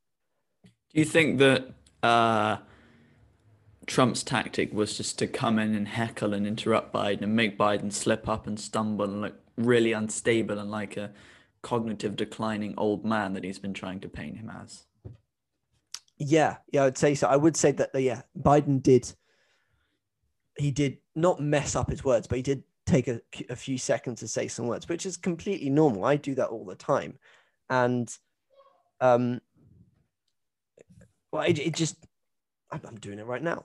Do 0.64 1.00
you 1.00 1.04
think 1.04 1.38
that 1.38 1.72
uh, 2.02 2.58
Trump's 3.86 4.22
tactic 4.22 4.72
was 4.72 4.96
just 4.96 5.18
to 5.18 5.26
come 5.26 5.58
in 5.58 5.74
and 5.74 5.88
heckle 5.88 6.34
and 6.34 6.46
interrupt 6.46 6.92
Biden 6.92 7.22
and 7.22 7.36
make 7.36 7.58
Biden 7.58 7.92
slip 7.92 8.28
up 8.28 8.46
and 8.46 8.58
stumble 8.58 9.04
and 9.04 9.20
look 9.20 9.34
really 9.56 9.92
unstable 9.92 10.58
and 10.58 10.70
like 10.70 10.96
a 10.96 11.12
cognitive 11.62 12.16
declining 12.16 12.74
old 12.76 13.04
man 13.04 13.34
that 13.34 13.44
he's 13.44 13.58
been 13.58 13.74
trying 13.74 14.00
to 14.00 14.08
paint 14.08 14.36
him 14.36 14.50
as? 14.50 14.84
Yeah, 16.16 16.56
yeah, 16.70 16.84
I'd 16.84 16.98
say 16.98 17.14
so. 17.14 17.26
I 17.26 17.36
would 17.36 17.56
say 17.56 17.72
that, 17.72 17.90
yeah, 17.94 18.22
Biden 18.38 18.82
did 18.82 19.12
he 20.56 20.70
did 20.70 20.98
not 21.14 21.40
mess 21.40 21.74
up 21.76 21.90
his 21.90 22.04
words, 22.04 22.26
but 22.26 22.36
he 22.36 22.42
did 22.42 22.62
take 22.86 23.08
a, 23.08 23.20
a 23.48 23.56
few 23.56 23.78
seconds 23.78 24.20
to 24.20 24.28
say 24.28 24.46
some 24.48 24.66
words, 24.66 24.88
which 24.88 25.06
is 25.06 25.16
completely 25.16 25.70
normal. 25.70 26.04
I 26.04 26.16
do 26.16 26.34
that 26.36 26.48
all 26.48 26.64
the 26.64 26.74
time, 26.74 27.18
and 27.70 28.14
um, 29.00 29.40
well, 31.32 31.42
it, 31.42 31.58
it 31.58 31.74
just 31.74 31.96
I'm, 32.70 32.80
I'm 32.86 32.96
doing 33.00 33.18
it 33.18 33.26
right 33.26 33.42
now. 33.42 33.64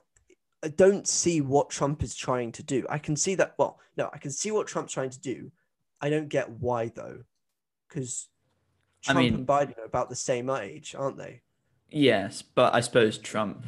I 0.63 0.67
don't 0.69 1.08
see 1.08 1.39
what 1.41 1.69
Trump 1.69 2.03
is 2.03 2.15
trying 2.15 2.51
to 2.53 2.63
do. 2.63 2.86
I 2.89 2.98
can 2.98 3.15
see 3.15 3.36
that. 3.36 3.55
Well, 3.58 3.79
no, 3.96 4.10
I 4.13 4.17
can 4.17 4.31
see 4.31 4.51
what 4.51 4.67
Trump's 4.67 4.93
trying 4.93 5.12
to 5.12 5.19
do. 5.19 5.51
I 6.01 6.10
don't 6.10 6.29
get 6.29 6.50
why 6.50 6.89
though, 6.89 7.19
because 7.88 8.27
I 9.08 9.13
Trump 9.13 9.24
mean- 9.25 9.34
and 9.36 9.48
Biden 9.48 9.77
are 9.77 9.86
about 9.86 10.10
the 10.10 10.15
same 10.15 10.50
age, 10.50 10.96
aren't 10.98 11.17
they? 11.17 11.41
Yes, 11.91 12.41
but 12.43 12.75
I 12.75 12.81
suppose 12.81 13.17
Trump, 13.17 13.65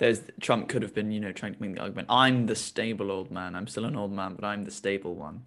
there's 0.00 0.22
Trump 0.40 0.68
could 0.68 0.82
have 0.82 0.94
been, 0.94 1.10
you 1.12 1.20
know, 1.20 1.32
trying 1.32 1.54
to 1.54 1.62
make 1.62 1.74
the 1.74 1.80
argument. 1.80 2.08
I'm 2.10 2.46
the 2.46 2.56
stable 2.56 3.10
old 3.10 3.30
man. 3.30 3.54
I'm 3.54 3.66
still 3.66 3.84
an 3.84 3.96
old 3.96 4.12
man, 4.12 4.34
but 4.34 4.44
I'm 4.44 4.64
the 4.64 4.70
stable 4.70 5.14
one. 5.14 5.42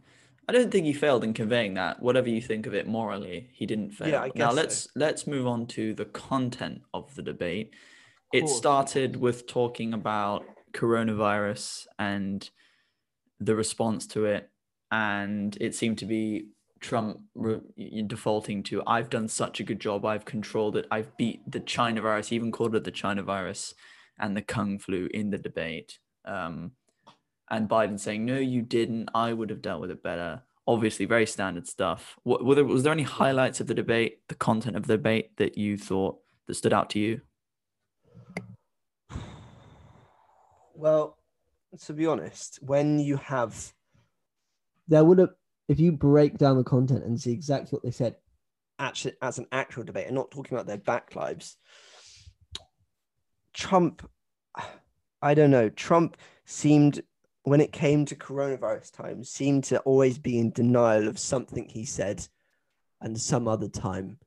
I 0.50 0.54
don't 0.54 0.72
think 0.72 0.86
he 0.86 0.94
failed 0.94 1.24
in 1.24 1.34
conveying 1.34 1.74
that. 1.74 2.02
Whatever 2.02 2.30
you 2.30 2.42
think 2.42 2.66
of 2.66 2.74
it 2.74 2.88
morally, 2.88 3.50
he 3.52 3.66
didn't 3.66 3.92
fail. 3.92 4.08
Yeah, 4.08 4.22
I 4.22 4.30
guess 4.30 4.50
so. 4.50 4.56
let's 4.56 4.88
let's 4.96 5.28
move 5.28 5.46
on 5.46 5.68
to 5.68 5.94
the 5.94 6.06
content 6.06 6.84
of 6.94 7.14
the 7.16 7.22
debate. 7.22 7.74
It 8.34 8.50
started 8.50 9.16
with 9.16 9.48
talking 9.48 9.94
about 9.94 10.44
coronavirus 10.74 11.88
and 11.98 12.50
the 13.40 13.56
response 13.56 14.06
to 14.08 14.26
it, 14.26 14.50
and 14.92 15.58
it 15.62 15.76
seemed 15.76 15.98
to 16.00 16.06
be 16.06 16.48
Trump 16.80 17.20
re- 17.36 17.62
defaulting 18.06 18.64
to 18.64 18.84
I've 18.86 19.10
done 19.10 19.28
such 19.28 19.60
a 19.60 19.64
good 19.64 19.80
job, 19.80 20.06
I've 20.06 20.26
controlled 20.26 20.76
it, 20.76 20.86
I've 20.92 21.16
beat 21.18 21.50
the 21.50 21.60
China 21.60 22.02
virus, 22.02 22.30
he 22.30 22.36
even 22.36 22.52
called 22.52 22.76
it 22.76 22.84
the 22.84 22.92
China 22.92 23.24
virus 23.24 23.74
and 24.20 24.36
the 24.36 24.42
Kung 24.42 24.80
flu 24.80 25.08
in 25.14 25.30
the 25.30 25.38
debate. 25.38 26.00
Um, 26.26 26.72
and 27.50 27.70
Biden 27.70 28.00
saying, 28.00 28.26
No, 28.26 28.38
you 28.38 28.62
didn't, 28.62 29.10
I 29.14 29.34
would 29.34 29.50
have 29.50 29.62
dealt 29.62 29.82
with 29.82 29.92
it 29.92 30.04
better. 30.04 30.44
Obviously, 30.68 31.06
very 31.06 31.26
standard 31.26 31.68
stuff. 31.68 32.18
What, 32.24 32.44
were 32.44 32.56
there, 32.56 32.66
was 32.66 32.84
there 32.84 32.92
any 32.92 33.04
highlights 33.04 33.62
of 33.62 33.68
the 33.68 33.74
debate, 33.74 34.20
the 34.28 34.36
content 34.36 34.76
of 34.76 34.86
the 34.86 34.98
debate 34.98 35.38
that 35.38 35.58
you 35.58 35.78
thought 35.78 36.18
that 36.48 36.56
stood 36.56 36.74
out 36.74 36.90
to 36.92 37.00
you? 37.00 37.22
Well, 40.76 41.18
to 41.86 41.94
be 41.94 42.06
honest, 42.06 42.60
when 42.62 43.00
you 43.00 43.18
have, 43.18 43.74
there 44.88 45.04
would 45.04 45.20
have, 45.20 45.30
if 45.70 45.80
you 45.80 45.92
break 45.92 46.38
down 46.38 46.58
the 46.58 46.64
content 46.64 47.04
and 47.04 47.20
see 47.20 47.32
exactly 47.32 47.70
what 47.72 47.84
they 47.84 47.92
said, 47.92 48.16
actually 48.80 49.14
as 49.22 49.38
an 49.38 49.48
actual 49.52 49.84
debate, 49.84 50.06
and 50.08 50.16
not 50.16 50.32
talking 50.32 50.56
about 50.56 50.68
their 50.68 50.78
back 50.78 51.16
lives, 51.16 51.58
Trump, 53.58 54.10
I 55.22 55.34
don't 55.34 55.52
know, 55.52 55.70
Trump 55.70 56.16
seemed, 56.46 57.02
when 57.44 57.60
it 57.60 57.72
came 57.74 58.06
to 58.06 58.16
coronavirus 58.16 58.92
time, 58.92 59.24
seemed 59.24 59.66
to 59.66 59.80
always 59.80 60.18
be 60.18 60.38
in 60.38 60.52
denial 60.52 61.08
of 61.08 61.20
something 61.20 61.68
he 61.68 61.84
said 61.84 62.28
and 63.02 63.20
some 63.20 63.48
other 63.48 63.68
time. 63.68 64.20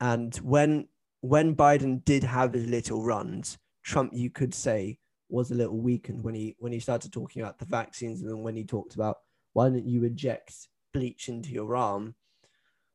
And 0.00 0.34
when 0.36 0.88
when 1.20 1.54
Biden 1.56 2.04
did 2.04 2.22
have 2.24 2.52
his 2.52 2.66
little 2.66 3.02
runs, 3.02 3.56
Trump, 3.82 4.12
you 4.14 4.28
could 4.28 4.52
say, 4.52 4.98
was 5.28 5.50
a 5.50 5.54
little 5.54 5.78
weakened 5.78 6.22
when 6.22 6.34
he 6.34 6.56
when 6.58 6.72
he 6.72 6.80
started 6.80 7.12
talking 7.12 7.42
about 7.42 7.58
the 7.58 7.66
vaccines 7.66 8.20
and 8.20 8.30
then 8.30 8.42
when 8.42 8.56
he 8.56 8.64
talked 8.64 8.94
about 8.94 9.18
why 9.52 9.68
don't 9.68 9.86
you 9.86 10.04
inject 10.04 10.68
bleach 10.92 11.28
into 11.28 11.50
your 11.50 11.74
arm 11.74 12.14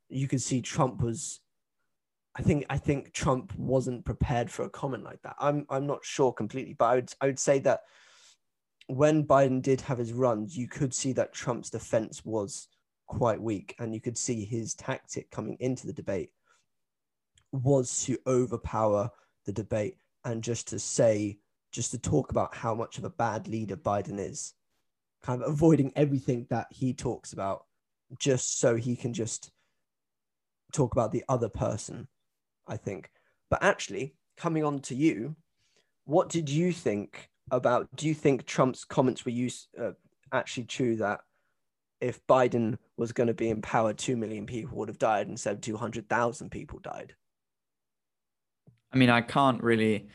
you 0.10 0.28
could 0.28 0.42
see 0.42 0.62
trump 0.62 1.02
was 1.02 1.42
i 2.38 2.42
think 2.42 2.66
i 2.70 2.78
think 2.78 3.12
trump 3.14 3.54
wasn't 3.58 4.06
prepared 4.06 4.50
for 4.50 4.64
a 4.64 4.70
comment 4.70 5.04
like 5.04 5.22
that. 5.22 5.36
I'm 5.40 5.66
i'm 5.70 5.88
not 5.88 6.06
sure 6.06 6.32
completely 6.34 6.74
but 6.74 6.86
i 6.86 6.96
would 6.96 7.14
i 7.22 7.26
would 7.26 7.40
say 7.40 7.60
that 7.60 7.82
when 8.88 9.26
biden 9.26 9.62
did 9.62 9.82
have 9.82 9.98
his 9.98 10.14
runs 10.14 10.58
you 10.58 10.68
could 10.68 10.94
see 10.94 11.14
that 11.14 11.34
trump's 11.34 11.70
defense 11.70 12.24
was 12.26 12.68
quite 13.08 13.42
weak 13.42 13.76
and 13.80 13.94
you 13.94 14.02
could 14.02 14.18
see 14.18 14.46
his 14.46 14.76
tactic 14.76 15.32
coming 15.32 15.58
into 15.60 15.88
the 15.88 15.94
debate 15.94 16.32
was 17.52 18.04
to 18.06 18.18
overpower 18.28 19.10
the 19.46 19.52
debate 19.52 19.98
and 20.26 20.44
just 20.44 20.68
to 20.68 20.80
say 20.80 21.40
just 21.72 21.92
to 21.92 21.98
talk 21.98 22.32
about 22.32 22.56
how 22.56 22.74
much 22.74 22.98
of 22.98 23.04
a 23.04 23.10
bad 23.10 23.48
leader 23.48 23.76
Biden 23.76 24.20
is, 24.20 24.54
kind 25.22 25.42
of 25.42 25.50
avoiding 25.50 25.92
everything 25.96 26.48
that 26.50 26.68
he 26.72 26.94
talks 26.94 27.34
about, 27.34 27.66
just 28.18 28.60
so 28.60 28.76
he 28.76 28.96
can 28.96 29.14
just 29.14 29.52
talk 30.74 30.94
about 30.94 31.12
the 31.12 31.24
other 31.30 31.50
person, 31.50 32.08
I 32.70 32.78
think. 32.78 33.10
But 33.50 33.64
actually, 33.64 34.14
coming 34.38 34.64
on 34.64 34.80
to 34.82 34.96
you, 34.96 35.36
what 36.06 36.30
did 36.30 36.50
you 36.50 36.72
think 36.72 37.30
about? 37.52 37.88
Do 37.96 38.08
you 38.08 38.14
think 38.14 38.46
Trump's 38.46 38.86
comments 38.86 39.26
were 39.26 39.32
used, 39.32 39.68
uh, 39.80 39.92
actually 40.32 40.66
true 40.66 40.96
that 40.98 41.22
if 42.00 42.26
Biden 42.28 42.78
was 42.96 43.12
going 43.12 43.28
to 43.28 43.34
be 43.34 43.50
empowered, 43.50 43.98
2 43.98 44.16
million 44.16 44.46
people 44.46 44.78
would 44.78 44.88
have 44.88 45.00
died 45.00 45.28
instead 45.28 45.56
of 45.56 45.62
200,000 45.62 46.50
people 46.50 46.80
died? 46.80 47.16
I 48.94 48.98
mean, 48.98 49.10
I 49.10 49.22
can't 49.22 49.62
really 49.62 50.08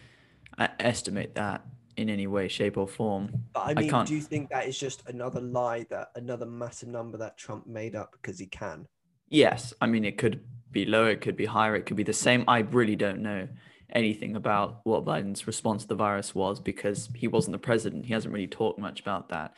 uh, 0.56 0.68
estimate 0.80 1.34
that 1.34 1.66
in 1.96 2.08
any 2.08 2.26
way, 2.26 2.48
shape, 2.48 2.76
or 2.76 2.88
form. 2.88 3.30
But 3.52 3.60
I 3.60 3.70
I 3.70 3.74
mean, 3.74 3.90
can't- 3.90 4.08
do 4.08 4.14
you 4.14 4.20
think 4.20 4.50
that 4.50 4.66
is 4.66 4.78
just 4.78 5.08
another 5.08 5.40
lie 5.40 5.86
that 5.90 6.08
another 6.16 6.46
massive 6.46 6.88
number 6.88 7.18
that 7.18 7.36
Trump 7.36 7.66
made 7.66 7.94
up 7.94 8.12
because 8.12 8.38
he 8.38 8.46
can? 8.46 8.86
Yes, 9.34 9.74
I 9.80 9.86
mean 9.86 10.04
it 10.04 10.16
could 10.16 10.44
be 10.70 10.86
lower, 10.86 11.10
it 11.10 11.20
could 11.20 11.36
be 11.36 11.44
higher, 11.44 11.74
it 11.74 11.86
could 11.86 11.96
be 11.96 12.04
the 12.04 12.12
same. 12.12 12.44
I 12.46 12.60
really 12.60 12.94
don't 12.94 13.20
know 13.20 13.48
anything 13.90 14.36
about 14.36 14.78
what 14.84 15.04
Biden's 15.04 15.48
response 15.48 15.82
to 15.82 15.88
the 15.88 15.96
virus 15.96 16.36
was 16.36 16.60
because 16.60 17.08
he 17.16 17.26
wasn't 17.26 17.50
the 17.50 17.58
president. 17.58 18.06
He 18.06 18.12
hasn't 18.12 18.32
really 18.32 18.46
talked 18.46 18.78
much 18.78 19.00
about 19.00 19.30
that. 19.30 19.56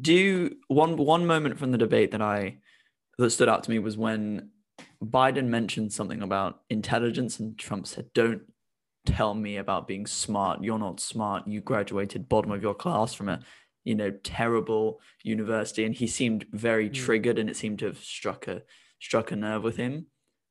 Do 0.00 0.54
one 0.68 0.96
one 0.96 1.26
moment 1.26 1.58
from 1.58 1.72
the 1.72 1.78
debate 1.78 2.12
that 2.12 2.22
I 2.22 2.58
that 3.18 3.30
stood 3.30 3.48
out 3.48 3.64
to 3.64 3.70
me 3.70 3.80
was 3.80 3.96
when 3.96 4.50
Biden 5.04 5.48
mentioned 5.48 5.92
something 5.92 6.22
about 6.22 6.60
intelligence 6.70 7.40
and 7.40 7.58
Trump 7.58 7.88
said, 7.88 8.12
"Don't 8.14 8.42
tell 9.06 9.34
me 9.34 9.56
about 9.56 9.88
being 9.88 10.06
smart. 10.06 10.62
You're 10.62 10.78
not 10.78 11.00
smart. 11.00 11.48
You 11.48 11.60
graduated 11.60 12.28
bottom 12.28 12.52
of 12.52 12.62
your 12.62 12.74
class 12.74 13.12
from 13.12 13.28
a 13.28 13.40
you 13.86 13.94
know 13.94 14.10
terrible 14.24 15.00
university 15.22 15.84
and 15.86 15.94
he 15.94 16.06
seemed 16.06 16.44
very 16.52 16.90
Mm. 16.90 16.94
triggered 17.04 17.38
and 17.38 17.48
it 17.48 17.56
seemed 17.56 17.78
to 17.78 17.86
have 17.86 17.98
struck 17.98 18.46
a 18.48 18.62
struck 18.98 19.30
a 19.32 19.36
nerve 19.36 19.62
with 19.62 19.76
him 19.76 20.06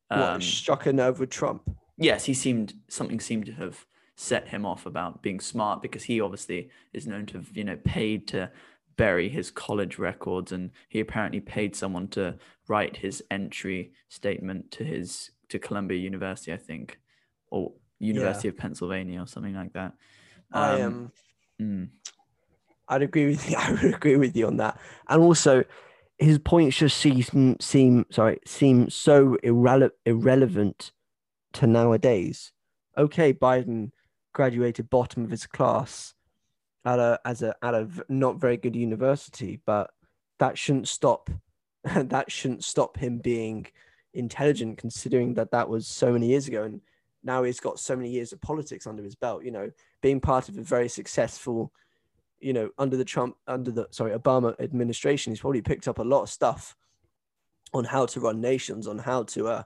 what 0.09 0.35
Um, 0.35 0.41
struck 0.41 0.85
a 0.87 0.93
nerve 0.93 1.19
with 1.19 1.29
Trump? 1.29 1.61
yes 1.97 2.25
he 2.25 2.33
seemed 2.33 2.73
something 2.87 3.19
seemed 3.19 3.45
to 3.47 3.51
have 3.53 3.85
set 4.15 4.47
him 4.47 4.65
off 4.65 4.85
about 4.85 5.21
being 5.21 5.39
smart 5.41 5.81
because 5.81 6.03
he 6.03 6.21
obviously 6.21 6.69
is 6.93 7.05
known 7.05 7.25
to 7.27 7.37
have 7.39 7.49
you 7.57 7.63
know 7.65 7.77
paid 7.83 8.27
to 8.29 8.49
bury 8.97 9.27
his 9.27 9.51
college 9.51 9.97
records 9.99 10.53
and 10.53 10.71
he 10.87 11.01
apparently 11.01 11.41
paid 11.41 11.75
someone 11.75 12.07
to 12.07 12.37
write 12.69 12.95
his 12.97 13.21
entry 13.29 13.91
statement 14.07 14.71
to 14.71 14.83
his 14.85 15.31
to 15.49 15.59
columbia 15.59 15.97
university 15.99 16.53
i 16.53 16.57
think 16.69 16.97
or 17.51 17.73
university 17.99 18.47
of 18.47 18.55
pennsylvania 18.55 19.21
or 19.21 19.27
something 19.27 19.53
like 19.55 19.73
that 19.73 19.91
I 20.51 20.79
Um, 20.81 20.81
am. 20.81 21.11
mm. 21.61 21.89
I'd 22.87 23.01
agree 23.01 23.27
with 23.27 23.49
you. 23.49 23.57
I 23.59 23.71
would 23.71 23.95
agree 23.95 24.17
with 24.17 24.35
you 24.35 24.47
on 24.47 24.57
that. 24.57 24.79
And 25.07 25.21
also, 25.21 25.63
his 26.17 26.39
points 26.39 26.77
just 26.77 26.97
seem 26.97 27.57
seem 27.59 28.05
sorry 28.09 28.39
seem 28.45 28.89
so 28.89 29.37
irrele- 29.43 29.91
irrelevant 30.05 30.91
to 31.53 31.67
nowadays. 31.67 32.51
Okay, 32.97 33.33
Biden 33.33 33.91
graduated 34.33 34.89
bottom 34.89 35.23
of 35.23 35.31
his 35.31 35.45
class 35.45 36.13
at 36.85 36.99
a 36.99 37.19
as 37.25 37.41
a 37.41 37.55
at 37.61 37.73
a 37.73 37.87
not 38.07 38.39
very 38.39 38.57
good 38.57 38.75
university, 38.75 39.59
but 39.65 39.91
that 40.39 40.57
shouldn't 40.57 40.87
stop 40.87 41.29
that 41.83 42.31
shouldn't 42.31 42.63
stop 42.63 42.97
him 42.97 43.19
being 43.19 43.67
intelligent, 44.13 44.77
considering 44.77 45.33
that 45.35 45.51
that 45.51 45.69
was 45.69 45.87
so 45.87 46.11
many 46.13 46.27
years 46.27 46.47
ago, 46.47 46.63
and 46.63 46.81
now 47.23 47.43
he's 47.43 47.59
got 47.59 47.79
so 47.79 47.95
many 47.95 48.09
years 48.09 48.31
of 48.31 48.41
politics 48.41 48.87
under 48.87 49.03
his 49.03 49.15
belt. 49.15 49.43
You 49.43 49.51
know, 49.51 49.71
being 50.01 50.19
part 50.19 50.49
of 50.49 50.57
a 50.57 50.61
very 50.61 50.87
successful 50.87 51.71
you 52.39 52.53
know, 52.53 52.69
under 52.77 52.97
the 52.97 53.05
Trump, 53.05 53.35
under 53.47 53.71
the 53.71 53.87
sorry 53.91 54.17
Obama 54.17 54.59
administration, 54.59 55.31
he's 55.31 55.39
probably 55.41 55.61
picked 55.61 55.87
up 55.87 55.99
a 55.99 56.03
lot 56.03 56.23
of 56.23 56.29
stuff 56.29 56.75
on 57.73 57.83
how 57.85 58.05
to 58.05 58.19
run 58.19 58.41
nations, 58.41 58.87
on 58.87 58.99
how 58.99 59.23
to 59.23 59.47
uh, 59.47 59.63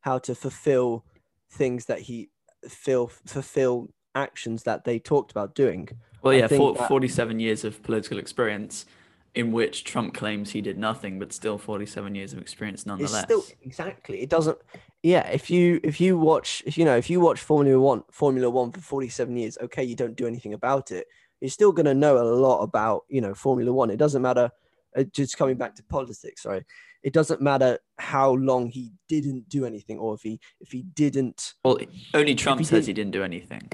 how 0.00 0.18
to 0.18 0.34
fulfill 0.34 1.04
things 1.50 1.86
that 1.86 2.00
he 2.00 2.30
feel 2.68 3.08
fulfill 3.26 3.88
actions 4.14 4.62
that 4.64 4.84
they 4.84 4.98
talked 4.98 5.30
about 5.30 5.54
doing. 5.54 5.88
Well, 6.22 6.34
yeah, 6.34 6.46
for, 6.46 6.74
that- 6.74 6.88
47 6.88 7.40
years 7.40 7.64
of 7.64 7.82
political 7.82 8.18
experience 8.18 8.86
in 9.34 9.50
which 9.50 9.82
Trump 9.84 10.12
claims 10.14 10.50
he 10.50 10.60
did 10.60 10.76
nothing, 10.78 11.18
but 11.18 11.32
still 11.32 11.56
47 11.56 12.14
years 12.14 12.34
of 12.34 12.38
experience 12.38 12.80
It's 12.80 12.86
nonetheless. 12.86 13.22
still 13.22 13.42
exactly. 13.62 14.20
It 14.20 14.28
doesn't. 14.28 14.58
Yeah, 15.02 15.26
if 15.28 15.50
you 15.50 15.80
if 15.82 16.00
you 16.00 16.18
watch 16.18 16.62
if 16.66 16.78
you 16.78 16.84
know 16.84 16.96
if 16.96 17.10
you 17.10 17.18
watch 17.18 17.40
Formula 17.40 17.80
One 17.80 18.04
Formula 18.10 18.48
One 18.48 18.70
for 18.70 18.80
forty 18.80 19.08
seven 19.08 19.36
years, 19.36 19.58
okay, 19.60 19.82
you 19.82 19.96
don't 19.96 20.14
do 20.16 20.26
anything 20.28 20.54
about 20.54 20.92
it. 20.92 21.06
You're 21.42 21.50
still 21.50 21.72
going 21.72 21.86
to 21.86 21.94
know 21.94 22.18
a 22.18 22.22
lot 22.22 22.62
about 22.62 23.02
you 23.08 23.20
know 23.20 23.34
Formula 23.34 23.72
One. 23.72 23.90
It 23.90 23.96
doesn't 23.96 24.22
matter. 24.22 24.50
Uh, 24.96 25.02
just 25.04 25.36
coming 25.36 25.56
back 25.56 25.74
to 25.74 25.82
politics, 25.84 26.42
sorry. 26.42 26.64
It 27.02 27.12
doesn't 27.12 27.40
matter 27.40 27.78
how 27.98 28.34
long 28.34 28.68
he 28.68 28.92
didn't 29.08 29.48
do 29.48 29.66
anything, 29.66 29.98
or 29.98 30.14
if 30.14 30.22
he 30.22 30.38
if 30.60 30.70
he 30.70 30.82
didn't. 30.82 31.54
well, 31.64 31.78
only 32.14 32.36
Trump 32.36 32.60
he 32.60 32.64
says 32.64 32.86
he 32.86 32.92
didn't 32.92 33.10
do 33.10 33.24
anything. 33.24 33.68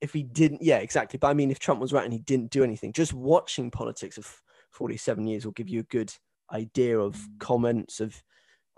if 0.00 0.14
he 0.14 0.22
didn't, 0.22 0.62
yeah, 0.62 0.78
exactly. 0.78 1.18
But 1.18 1.28
I 1.28 1.34
mean, 1.34 1.50
if 1.50 1.58
Trump 1.58 1.78
was 1.78 1.92
right 1.92 2.04
and 2.04 2.12
he 2.12 2.20
didn't 2.20 2.50
do 2.50 2.64
anything, 2.64 2.94
just 2.94 3.12
watching 3.12 3.70
politics 3.70 4.16
of 4.16 4.40
47 4.70 5.26
years 5.26 5.44
will 5.44 5.52
give 5.52 5.68
you 5.68 5.80
a 5.80 5.84
good 5.84 6.10
idea 6.50 6.98
of 6.98 7.20
comments 7.38 8.00
of 8.00 8.22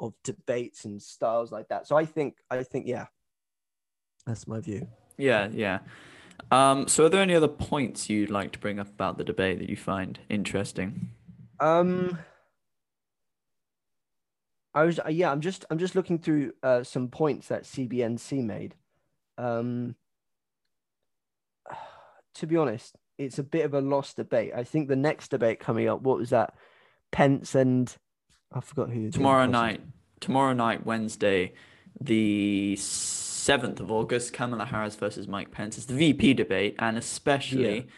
of 0.01 0.15
debates 0.25 0.85
and 0.85 1.01
styles 1.01 1.53
like 1.53 1.69
that. 1.69 1.87
So 1.87 1.97
I 1.97 2.05
think, 2.05 2.39
I 2.51 2.65
think, 2.65 2.89
yeah, 2.89 3.07
that's 4.27 4.49
my 4.49 4.59
view. 4.59 4.89
Yeah, 5.17 5.49
yeah. 5.53 5.79
Um, 6.51 6.87
so, 6.89 7.07
are 7.07 7.09
there 7.09 7.23
any 7.23 7.35
other 7.35 7.49
points 7.49 8.11
you'd 8.11 8.31
like 8.31 8.53
to 8.53 8.59
bring 8.59 8.79
up 8.79 8.89
about 8.89 9.19
the 9.19 9.25
debate 9.25 9.59
that 9.59 9.71
you 9.71 9.77
find 9.77 10.19
interesting? 10.29 11.11
Um, 11.61 12.19
I 14.75 14.85
was, 14.85 14.99
uh, 14.99 15.09
yeah, 15.09 15.31
I'm 15.31 15.41
just, 15.41 15.65
I'm 15.71 15.79
just 15.79 15.95
looking 15.95 16.19
through 16.19 16.53
uh, 16.63 16.83
some 16.83 17.09
points 17.09 17.49
that 17.49 17.65
CNBC 17.65 18.45
made. 18.45 18.75
Um, 19.39 19.97
to 22.35 22.47
be 22.47 22.57
honest, 22.57 22.97
it's 23.19 23.39
a 23.39 23.43
bit 23.43 23.65
of 23.65 23.75
a 23.75 23.81
lost 23.81 24.17
debate. 24.17 24.53
I 24.57 24.65
think 24.65 24.89
the 24.89 24.97
next 24.97 25.29
debate 25.29 25.61
coming 25.61 25.89
up, 25.89 26.03
what 26.03 26.19
was 26.19 26.31
that? 26.31 26.55
Pence 27.11 27.55
and 27.55 27.95
I 28.53 28.61
forgot 28.61 28.91
who. 28.91 29.11
Tomorrow 29.11 29.47
night, 29.47 29.83
tomorrow 30.21 30.55
night, 30.55 30.87
Wednesday, 30.87 31.53
the 32.01 32.77
seventh 33.43 33.81
of 33.81 33.91
August, 33.91 34.33
Kamala 34.33 34.65
Harris 34.65 34.95
versus 34.95 35.27
Mike 35.27 35.51
Pence. 35.51 35.77
It's 35.77 35.87
the 35.87 35.95
VP 35.95 36.35
debate, 36.35 36.77
and 36.79 36.97
especially 36.97 37.89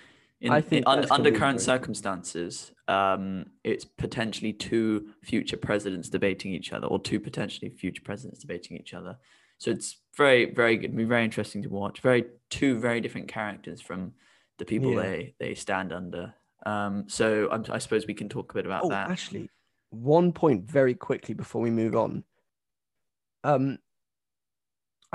in, 0.41 0.51
I 0.51 0.63
think 0.63 0.87
in 0.87 0.89
un, 0.89 1.07
under 1.11 1.31
current 1.31 1.61
circumstances, 1.61 2.73
um, 2.89 3.47
it's 3.63 3.85
potentially 3.85 4.55
two 4.55 5.09
future 5.23 5.59
presidents 5.59 6.09
debating 6.09 6.53
each 6.53 6.73
other, 6.73 6.87
or 6.87 6.99
two 6.99 7.21
potentially 7.21 7.69
future 7.71 8.03
presidents 8.03 8.41
debating 8.41 8.79
each 8.79 8.95
other. 8.95 9.19
So 9.59 9.71
it's 9.71 9.99
very, 10.17 10.47
very 10.53 10.79
good. 10.79 10.97
Be 10.97 11.05
very 11.05 11.25
interesting 11.25 11.63
to 11.63 11.69
watch. 11.69 12.01
Very 12.01 12.25
two 12.49 12.79
very 12.79 13.01
different 13.03 13.29
characters 13.29 13.81
from 13.83 14.15
the 14.59 14.65
people 14.65 14.93
Yeah. 14.93 15.03
they 15.03 15.35
they 15.39 15.55
stand 15.55 15.93
under. 15.93 16.35
Um, 16.65 17.05
so 17.07 17.49
I'm, 17.53 17.65
I 17.71 17.79
suppose 17.79 18.07
we 18.07 18.15
can 18.15 18.31
talk 18.31 18.51
a 18.53 18.55
bit 18.55 18.65
about 18.67 18.85
Oh, 18.85 18.89
that. 18.89 19.11
actually, 19.11 19.51
one 19.91 20.33
point 20.33 20.65
very 20.71 20.95
quickly 20.95 21.35
before 21.35 21.61
we 21.61 21.71
move 21.71 21.95
on. 21.95 22.25
Um, 23.45 23.79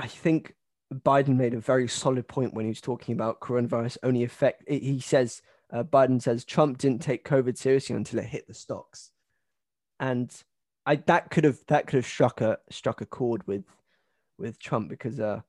I 0.00 0.06
think 0.06 0.54
Biden 0.92 1.36
made 1.36 1.52
a 1.52 1.60
very 1.60 1.86
solid 1.86 2.26
point 2.26 2.54
when 2.54 2.64
he 2.64 2.70
was 2.70 2.80
talking 2.80 3.12
about 3.12 3.40
coronavirus 3.40 3.98
only 4.02 4.24
affect. 4.24 4.64
He 4.66 4.98
says 4.98 5.42
uh, 5.70 5.84
Biden 5.84 6.20
says 6.22 6.44
Trump 6.44 6.78
didn't 6.78 7.02
take 7.02 7.28
COVID 7.28 7.56
seriously 7.58 7.94
until 7.94 8.18
it 8.18 8.24
hit 8.24 8.48
the 8.48 8.54
stocks, 8.54 9.10
and 10.00 10.32
I 10.86 10.96
that 10.96 11.30
could 11.30 11.44
have 11.44 11.58
that 11.68 11.86
could 11.86 11.98
have 11.98 12.06
struck 12.06 12.40
a 12.40 12.58
struck 12.70 13.02
a 13.02 13.06
chord 13.06 13.46
with 13.46 13.64
with 14.38 14.58
Trump 14.58 14.88
because 14.88 15.20
uh 15.20 15.40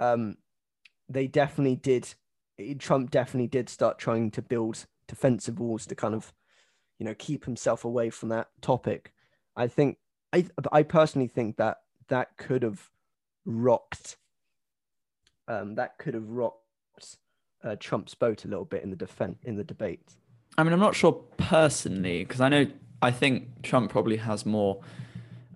um 0.00 0.36
they 1.08 1.26
definitely 1.26 1.76
did 1.76 2.14
Trump 2.78 3.10
definitely 3.10 3.48
did 3.48 3.70
start 3.70 3.98
trying 3.98 4.30
to 4.32 4.42
build 4.42 4.86
defensive 5.08 5.58
walls 5.58 5.86
to 5.86 5.94
kind 5.94 6.14
of 6.14 6.32
you 6.98 7.06
know 7.06 7.14
keep 7.14 7.46
himself 7.46 7.84
away 7.84 8.10
from 8.10 8.28
that 8.30 8.48
topic 8.60 9.12
i 9.56 9.66
think 9.66 9.98
i 10.32 10.44
i 10.72 10.82
personally 10.82 11.28
think 11.28 11.56
that 11.56 11.78
that 12.08 12.36
could 12.36 12.62
have 12.62 12.90
rocked 13.46 14.16
um 15.48 15.74
that 15.76 15.96
could 15.98 16.14
have 16.14 16.28
rocked 16.28 16.58
uh, 17.64 17.74
trump's 17.80 18.14
boat 18.14 18.44
a 18.44 18.48
little 18.48 18.66
bit 18.66 18.82
in 18.82 18.90
the 18.90 18.96
defense 18.96 19.38
in 19.44 19.56
the 19.56 19.64
debate 19.64 20.16
I 20.58 20.62
mean, 20.62 20.72
I'm 20.72 20.80
not 20.80 20.94
sure 20.94 21.12
personally 21.36 22.24
because 22.24 22.40
I 22.40 22.48
know 22.48 22.66
I 23.02 23.10
think 23.10 23.62
Trump 23.62 23.90
probably 23.90 24.16
has 24.16 24.46
more, 24.46 24.80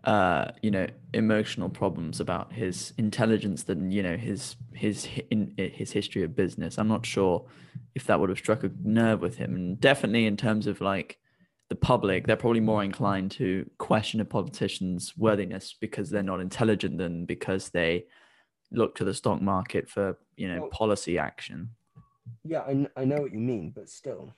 uh, 0.05 0.51
you 0.63 0.71
know, 0.71 0.87
emotional 1.15 1.69
problems 1.69 2.21
about 2.21 2.53
his 2.53 2.93
intelligence 2.99 3.63
than 3.63 3.91
you 3.91 4.03
know 4.03 4.17
his 4.17 4.57
his 4.75 5.09
in 5.31 5.55
his 5.57 5.93
history 5.93 6.23
of 6.23 6.37
business. 6.37 6.79
I'm 6.79 6.89
not 6.89 7.07
sure 7.07 7.47
if 7.95 8.05
that 8.07 8.21
would 8.21 8.29
have 8.29 8.39
struck 8.39 8.63
a 8.63 8.71
nerve 8.83 9.21
with 9.21 9.39
him, 9.39 9.55
and 9.55 9.81
definitely 9.81 10.27
in 10.27 10.37
terms 10.37 10.67
of 10.67 10.81
like 10.81 11.19
the 11.71 11.77
public, 11.77 12.27
they're 12.27 12.37
probably 12.37 12.61
more 12.61 12.83
inclined 12.83 13.31
to 13.31 13.65
question 13.79 14.21
a 14.21 14.25
politician's 14.25 15.17
worthiness 15.17 15.75
because 15.81 16.11
they're 16.11 16.23
not 16.23 16.41
intelligent 16.41 16.99
than 16.99 17.25
because 17.25 17.71
they 17.71 18.05
look 18.73 18.97
to 18.97 19.05
the 19.05 19.15
stock 19.15 19.41
market 19.41 19.89
for 19.89 20.19
you 20.37 20.49
know 20.53 20.61
Well- 20.63 20.71
policy 20.71 21.17
action. 21.19 21.71
yeah 22.45 22.61
I, 22.61 22.87
I 22.97 23.05
know 23.05 23.17
what 23.23 23.33
you 23.33 23.39
mean 23.39 23.71
but 23.75 23.89
still. 23.89 24.35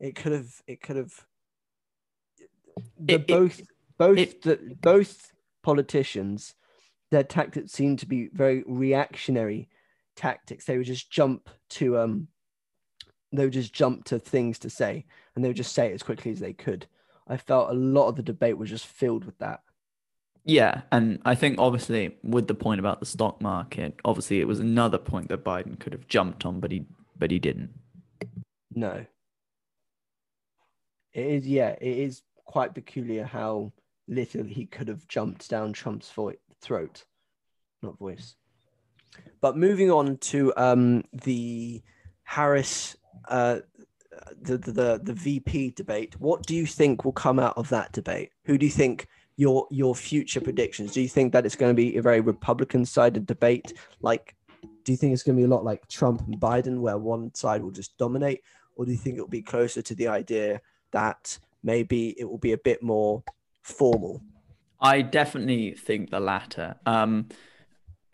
It 0.00 0.16
could 0.16 0.32
have 0.32 0.52
it 0.66 0.82
could 0.82 0.96
have 0.96 1.14
the 2.98 3.14
It- 3.14 3.20
it- 3.22 3.26
both 3.28 3.60
both 3.98 4.18
it- 4.18 4.42
the 4.42 4.76
both 4.82 5.32
politicians 5.62 6.54
their 7.12 7.22
tactics 7.24 7.72
seem 7.72 7.96
to 7.98 8.06
be 8.06 8.28
very 8.32 8.64
reactionary 8.66 9.68
tactics. 10.16 10.64
They 10.64 10.76
would 10.78 10.86
just 10.86 11.10
jump 11.10 11.48
to 11.70 11.98
um 11.98 12.28
they 13.32 13.44
would 13.44 13.52
just 13.52 13.72
jump 13.72 14.04
to 14.06 14.18
things 14.18 14.58
to 14.60 14.70
say 14.70 15.06
and 15.34 15.44
they 15.44 15.48
would 15.48 15.56
just 15.56 15.74
say 15.74 15.86
it 15.90 15.94
as 15.94 16.02
quickly 16.02 16.30
as 16.32 16.40
they 16.40 16.52
could. 16.52 16.86
I 17.28 17.36
felt 17.36 17.70
a 17.70 17.74
lot 17.74 18.08
of 18.08 18.16
the 18.16 18.22
debate 18.22 18.58
was 18.58 18.70
just 18.70 18.86
filled 18.86 19.24
with 19.24 19.38
that. 19.38 19.60
Yeah, 20.44 20.82
and 20.90 21.20
I 21.24 21.34
think 21.36 21.58
obviously 21.58 22.16
with 22.24 22.48
the 22.48 22.54
point 22.54 22.80
about 22.80 22.98
the 22.98 23.06
stock 23.06 23.40
market, 23.40 23.94
obviously 24.04 24.40
it 24.40 24.48
was 24.48 24.58
another 24.58 24.98
point 24.98 25.28
that 25.28 25.44
Biden 25.44 25.78
could 25.78 25.92
have 25.92 26.08
jumped 26.08 26.44
on, 26.44 26.58
but 26.60 26.72
he 26.72 26.84
but 27.16 27.30
he 27.30 27.38
didn't. 27.38 27.70
no. 28.74 29.06
It 31.12 31.26
is 31.26 31.46
yeah 31.46 31.76
it 31.80 31.98
is 31.98 32.22
quite 32.44 32.74
peculiar 32.74 33.24
how 33.24 33.72
little 34.08 34.44
he 34.44 34.66
could 34.66 34.88
have 34.88 35.06
jumped 35.08 35.48
down 35.48 35.72
trump's 35.72 36.10
vo- 36.10 36.32
throat 36.60 37.04
not 37.82 37.98
voice. 37.98 38.34
But 39.40 39.56
moving 39.56 39.90
on 39.90 40.16
to 40.18 40.52
um 40.56 41.04
the 41.12 41.82
harris 42.24 42.96
uh 43.28 43.58
the, 44.40 44.58
the 44.58 45.00
the 45.02 45.12
vp 45.12 45.70
debate 45.70 46.18
what 46.20 46.44
do 46.46 46.54
you 46.54 46.66
think 46.66 47.04
will 47.04 47.12
come 47.12 47.38
out 47.38 47.56
of 47.56 47.68
that 47.70 47.92
debate? 47.92 48.30
Who 48.44 48.58
do 48.58 48.66
you 48.66 48.72
think 48.72 49.08
your 49.36 49.66
your 49.70 49.94
future 49.94 50.40
predictions? 50.40 50.92
Do 50.92 51.00
you 51.00 51.08
think 51.08 51.32
that 51.32 51.46
it's 51.46 51.56
going 51.56 51.70
to 51.70 51.74
be 51.74 51.96
a 51.96 52.02
very 52.02 52.20
republican 52.20 52.84
sided 52.84 53.26
debate? 53.26 53.72
Like 54.00 54.34
do 54.84 54.92
you 54.92 54.98
think 54.98 55.12
it's 55.12 55.22
going 55.22 55.36
to 55.36 55.40
be 55.40 55.46
a 55.46 55.48
lot 55.48 55.64
like 55.64 55.88
trump 55.88 56.22
and 56.26 56.38
biden 56.38 56.80
where 56.80 56.98
one 56.98 57.34
side 57.34 57.62
will 57.62 57.70
just 57.70 57.96
dominate? 57.98 58.42
Or 58.76 58.84
do 58.84 58.90
you 58.90 58.96
think 58.96 59.16
it 59.16 59.20
will 59.20 59.28
be 59.28 59.42
closer 59.42 59.82
to 59.82 59.94
the 59.94 60.08
idea 60.08 60.60
that 60.92 61.38
maybe 61.62 62.18
it 62.18 62.24
will 62.24 62.38
be 62.38 62.52
a 62.52 62.58
bit 62.58 62.82
more 62.82 63.22
formal? 63.62 64.22
I 64.80 65.02
definitely 65.02 65.72
think 65.72 66.10
the 66.10 66.20
latter. 66.20 66.74
Um, 66.86 67.28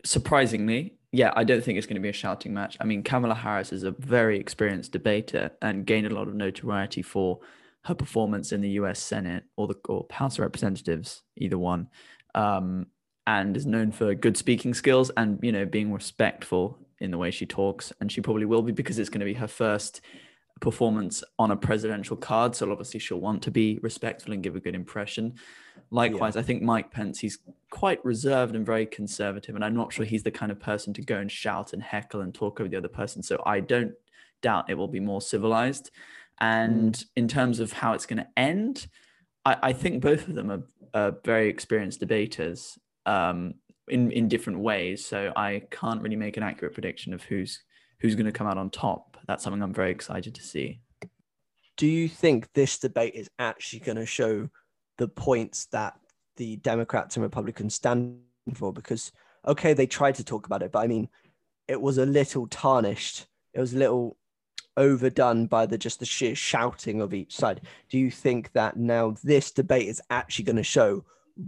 surprisingly, 0.05 0.98
yeah, 1.11 1.31
I 1.35 1.43
don't 1.43 1.63
think 1.63 1.77
it's 1.77 1.87
going 1.87 1.95
to 1.95 2.01
be 2.01 2.09
a 2.09 2.13
shouting 2.13 2.53
match. 2.53 2.77
I 2.79 2.85
mean, 2.85 3.03
Kamala 3.03 3.35
Harris 3.35 3.73
is 3.73 3.83
a 3.83 3.91
very 3.91 4.39
experienced 4.39 4.91
debater 4.91 5.51
and 5.61 5.85
gained 5.85 6.07
a 6.07 6.13
lot 6.13 6.27
of 6.27 6.35
notoriety 6.35 7.01
for 7.01 7.39
her 7.85 7.95
performance 7.95 8.51
in 8.51 8.61
the 8.61 8.69
U.S. 8.71 8.99
Senate 8.99 9.43
or 9.55 9.67
the 9.67 9.75
or 9.87 10.05
House 10.11 10.35
of 10.35 10.41
Representatives, 10.41 11.23
either 11.37 11.57
one, 11.57 11.87
um, 12.35 12.87
and 13.25 13.57
is 13.57 13.65
known 13.65 13.91
for 13.91 14.13
good 14.13 14.37
speaking 14.37 14.73
skills 14.73 15.09
and 15.17 15.39
you 15.41 15.51
know 15.51 15.65
being 15.65 15.91
respectful 15.91 16.77
in 16.99 17.11
the 17.11 17.17
way 17.17 17.31
she 17.31 17.45
talks. 17.45 17.91
And 17.99 18.11
she 18.11 18.21
probably 18.21 18.45
will 18.45 18.61
be 18.61 18.71
because 18.71 18.99
it's 18.99 19.09
going 19.09 19.21
to 19.21 19.25
be 19.25 19.33
her 19.33 19.47
first 19.47 20.01
performance 20.59 21.23
on 21.39 21.51
a 21.51 21.55
presidential 21.55 22.17
card. 22.17 22.55
So 22.55 22.69
obviously 22.71 22.99
she'll 22.99 23.19
want 23.19 23.41
to 23.43 23.51
be 23.51 23.79
respectful 23.81 24.33
and 24.33 24.43
give 24.43 24.55
a 24.55 24.59
good 24.59 24.75
impression. 24.75 25.35
Likewise, 25.91 26.35
I 26.35 26.43
think 26.43 26.61
Mike 26.61 26.91
Pence, 26.91 27.19
he's 27.19 27.39
quite 27.71 28.03
reserved 28.05 28.55
and 28.55 28.65
very 28.65 28.85
conservative. 28.85 29.55
And 29.55 29.65
I'm 29.65 29.75
not 29.75 29.91
sure 29.91 30.05
he's 30.05 30.23
the 30.23 30.31
kind 30.31 30.51
of 30.51 30.59
person 30.59 30.93
to 30.93 31.01
go 31.01 31.17
and 31.17 31.31
shout 31.31 31.73
and 31.73 31.81
heckle 31.81 32.21
and 32.21 32.33
talk 32.33 32.59
over 32.59 32.69
the 32.69 32.77
other 32.77 32.87
person. 32.87 33.23
So 33.23 33.41
I 33.45 33.59
don't 33.59 33.93
doubt 34.41 34.69
it 34.69 34.75
will 34.75 34.87
be 34.87 34.99
more 34.99 35.21
civilized. 35.21 35.89
And 36.39 37.03
in 37.15 37.27
terms 37.27 37.59
of 37.59 37.73
how 37.73 37.93
it's 37.93 38.05
going 38.05 38.19
to 38.19 38.27
end, 38.37 38.87
I, 39.45 39.57
I 39.63 39.73
think 39.73 40.01
both 40.01 40.27
of 40.27 40.35
them 40.35 40.51
are, 40.51 40.63
are 40.93 41.15
very 41.25 41.49
experienced 41.49 41.99
debaters 41.99 42.77
um, 43.05 43.55
in, 43.87 44.11
in 44.11 44.27
different 44.27 44.59
ways. 44.59 45.05
So 45.05 45.33
I 45.35 45.63
can't 45.71 46.01
really 46.01 46.15
make 46.15 46.37
an 46.37 46.43
accurate 46.43 46.73
prediction 46.73 47.13
of 47.13 47.23
who's 47.23 47.63
who's 47.99 48.15
going 48.15 48.27
to 48.27 48.31
come 48.31 48.47
out 48.47 48.57
on 48.57 48.69
top. 48.69 49.17
That's 49.27 49.43
something 49.43 49.61
I'm 49.61 49.73
very 49.73 49.91
excited 49.91 50.33
to 50.35 50.41
see. 50.41 50.79
do 51.75 51.87
you 51.87 52.07
think 52.07 52.47
this 52.53 52.77
debate 52.79 53.15
is 53.15 53.29
actually 53.39 53.79
going 53.79 53.97
to 53.97 54.05
show 54.05 54.49
the 54.99 55.07
points 55.07 55.65
that 55.67 55.99
the 56.37 56.57
Democrats 56.57 57.15
and 57.15 57.23
Republicans 57.23 57.73
stand 57.73 58.19
for? 58.53 58.71
Because, 58.71 59.11
okay, 59.47 59.73
they 59.73 59.87
tried 59.87 60.15
to 60.15 60.23
talk 60.23 60.45
about 60.45 60.61
it, 60.61 60.71
but 60.71 60.79
I 60.79 60.87
mean, 60.87 61.09
it 61.67 61.81
was 61.81 61.97
a 61.97 62.05
little 62.05 62.45
tarnished. 62.47 63.25
It 63.53 63.59
was 63.59 63.73
a 63.73 63.77
little 63.77 64.17
overdone 64.77 65.47
by 65.47 65.65
the 65.65 65.77
just 65.77 65.99
the 65.99 66.05
sheer 66.05 66.35
shouting 66.35 67.01
of 67.01 67.13
each 67.13 67.35
side. 67.35 67.61
Do 67.89 67.97
you 67.97 68.11
think 68.11 68.51
that 68.53 68.77
now 68.77 69.15
this 69.23 69.51
debate 69.51 69.87
is 69.87 70.01
actually 70.09 70.45
going 70.45 70.55
to 70.57 70.63
show 70.63 71.03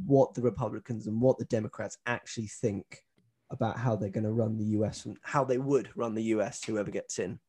what 0.06 0.34
the 0.34 0.42
Republicans 0.42 1.08
and 1.08 1.22
what 1.22 1.38
the 1.38 1.46
Democrats 1.46 1.98
actually 2.06 2.48
think 2.48 3.04
about 3.52 3.78
how 3.78 3.96
they're 3.96 4.10
going 4.10 4.24
to 4.24 4.32
run 4.32 4.58
the 4.58 4.78
US 4.78 5.06
and 5.06 5.18
how 5.22 5.44
they 5.44 5.58
would 5.58 5.90
run 5.96 6.16
the 6.16 6.24
US, 6.36 6.64
whoever 6.64 6.90
gets 6.90 7.20
in? 7.20 7.40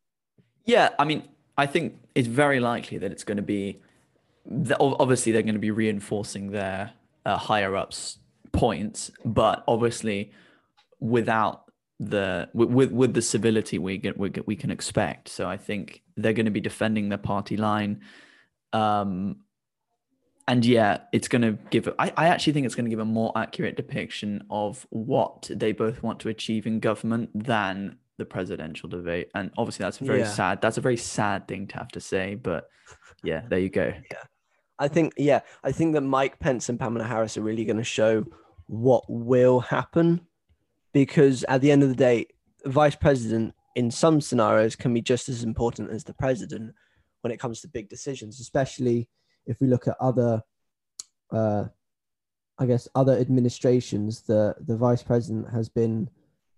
Yeah, 0.65 0.91
I 0.99 1.05
mean, 1.05 1.29
I 1.57 1.67
think 1.67 2.01
it's 2.15 2.29
very 2.29 2.61
likely 2.61 2.99
that 2.99 3.13
it's 3.13 3.25
going 3.25 3.37
to 3.37 3.43
be. 3.43 3.81
The, 4.45 4.77
obviously, 4.79 5.33
they're 5.33 5.43
going 5.43 5.55
to 5.55 5.61
be 5.61 5.71
reinforcing 5.71 6.51
their 6.51 6.93
uh, 7.25 7.37
higher 7.37 7.77
ups' 7.77 8.19
points, 8.53 9.11
but 9.25 9.65
obviously, 9.69 10.33
without 11.01 11.65
the 12.01 12.49
with 12.53 12.71
with, 12.71 12.91
with 12.91 13.15
the 13.15 13.23
civility 13.23 13.79
we 13.79 13.97
get 13.97 14.19
we, 14.19 14.29
get, 14.29 14.47
we 14.47 14.57
can 14.57 14.71
expect. 14.71 15.29
So 15.29 15.49
I 15.49 15.57
think 15.57 16.03
they're 16.17 16.33
going 16.33 16.47
to 16.47 16.51
be 16.53 16.61
defending 16.61 17.09
their 17.09 17.19
party 17.19 17.57
line. 17.57 18.01
Um, 18.73 19.37
and 20.49 20.65
yeah, 20.67 20.99
it's 21.13 21.29
going 21.29 21.43
to 21.43 21.53
give. 21.71 21.89
I, 22.01 22.13
I 22.17 22.27
actually 22.29 22.55
think 22.55 22.67
it's 22.67 22.75
going 22.75 22.87
to 22.87 22.91
give 22.91 22.99
a 22.99 23.05
more 23.05 23.31
accurate 23.37 23.77
depiction 23.77 24.45
of 24.51 24.85
what 24.91 25.49
they 25.55 25.71
both 25.71 26.03
want 26.03 26.19
to 26.21 26.29
achieve 26.29 26.67
in 26.67 26.81
government 26.81 27.31
than 27.33 27.99
the 28.19 28.25
presidential 28.25 28.89
debate. 28.89 29.31
And 29.37 29.53
obviously, 29.57 29.85
that's 29.85 29.99
very 29.99 30.21
Yeah. 30.21 30.27
sad. 30.27 30.61
That's 30.61 30.79
a 30.79 30.81
very 30.81 30.97
sad 30.97 31.47
thing 31.47 31.69
to 31.69 31.77
have 31.79 31.89
to 31.93 32.01
say. 32.01 32.35
But 32.35 32.69
yeah, 33.23 33.43
there 33.49 33.61
you 33.61 33.71
go. 33.71 33.93
I 34.79 34.89
think, 34.89 35.15
yeah, 35.17 35.41
I 35.63 35.73
think 35.73 35.95
that 35.95 36.01
Mike 36.01 36.39
Pence 36.39 36.69
and 36.69 36.79
Kamala 36.79 37.05
Harris 37.05 37.37
are 37.37 37.43
really 37.43 37.65
going 37.65 37.77
to 37.77 37.85
show 37.85 38.25
what 38.67 39.05
will 39.09 39.61
happen 39.61 40.23
because 40.93 41.45
at 41.45 41.61
the 41.61 41.71
end 41.71 41.83
of 41.83 41.89
the 41.89 41.95
day, 41.95 42.27
vice 42.65 42.97
president 42.97 43.55
in 43.75 43.91
some 43.91 44.21
scenarios 44.21 44.77
can 44.77 44.93
be 44.93 45.03
just 45.03 45.29
as 45.29 45.43
important 45.45 45.91
as 45.91 46.05
the 46.05 46.15
president 46.15 46.75
when 47.23 47.33
it 47.33 47.41
comes 47.41 47.61
to 47.61 47.69
big 47.69 47.89
decisions, 47.89 48.41
especially 48.41 49.09
if 49.47 49.61
we 49.61 49.67
look 49.67 49.89
at 49.89 49.97
other, 50.01 50.43
uh, 51.31 51.65
I 52.59 52.67
guess, 52.67 52.89
other 52.95 53.17
administrations. 53.17 54.23
The 54.23 54.55
the 54.61 54.77
vice 54.77 55.03
president 55.03 55.51
has 55.51 55.69
been 55.69 56.11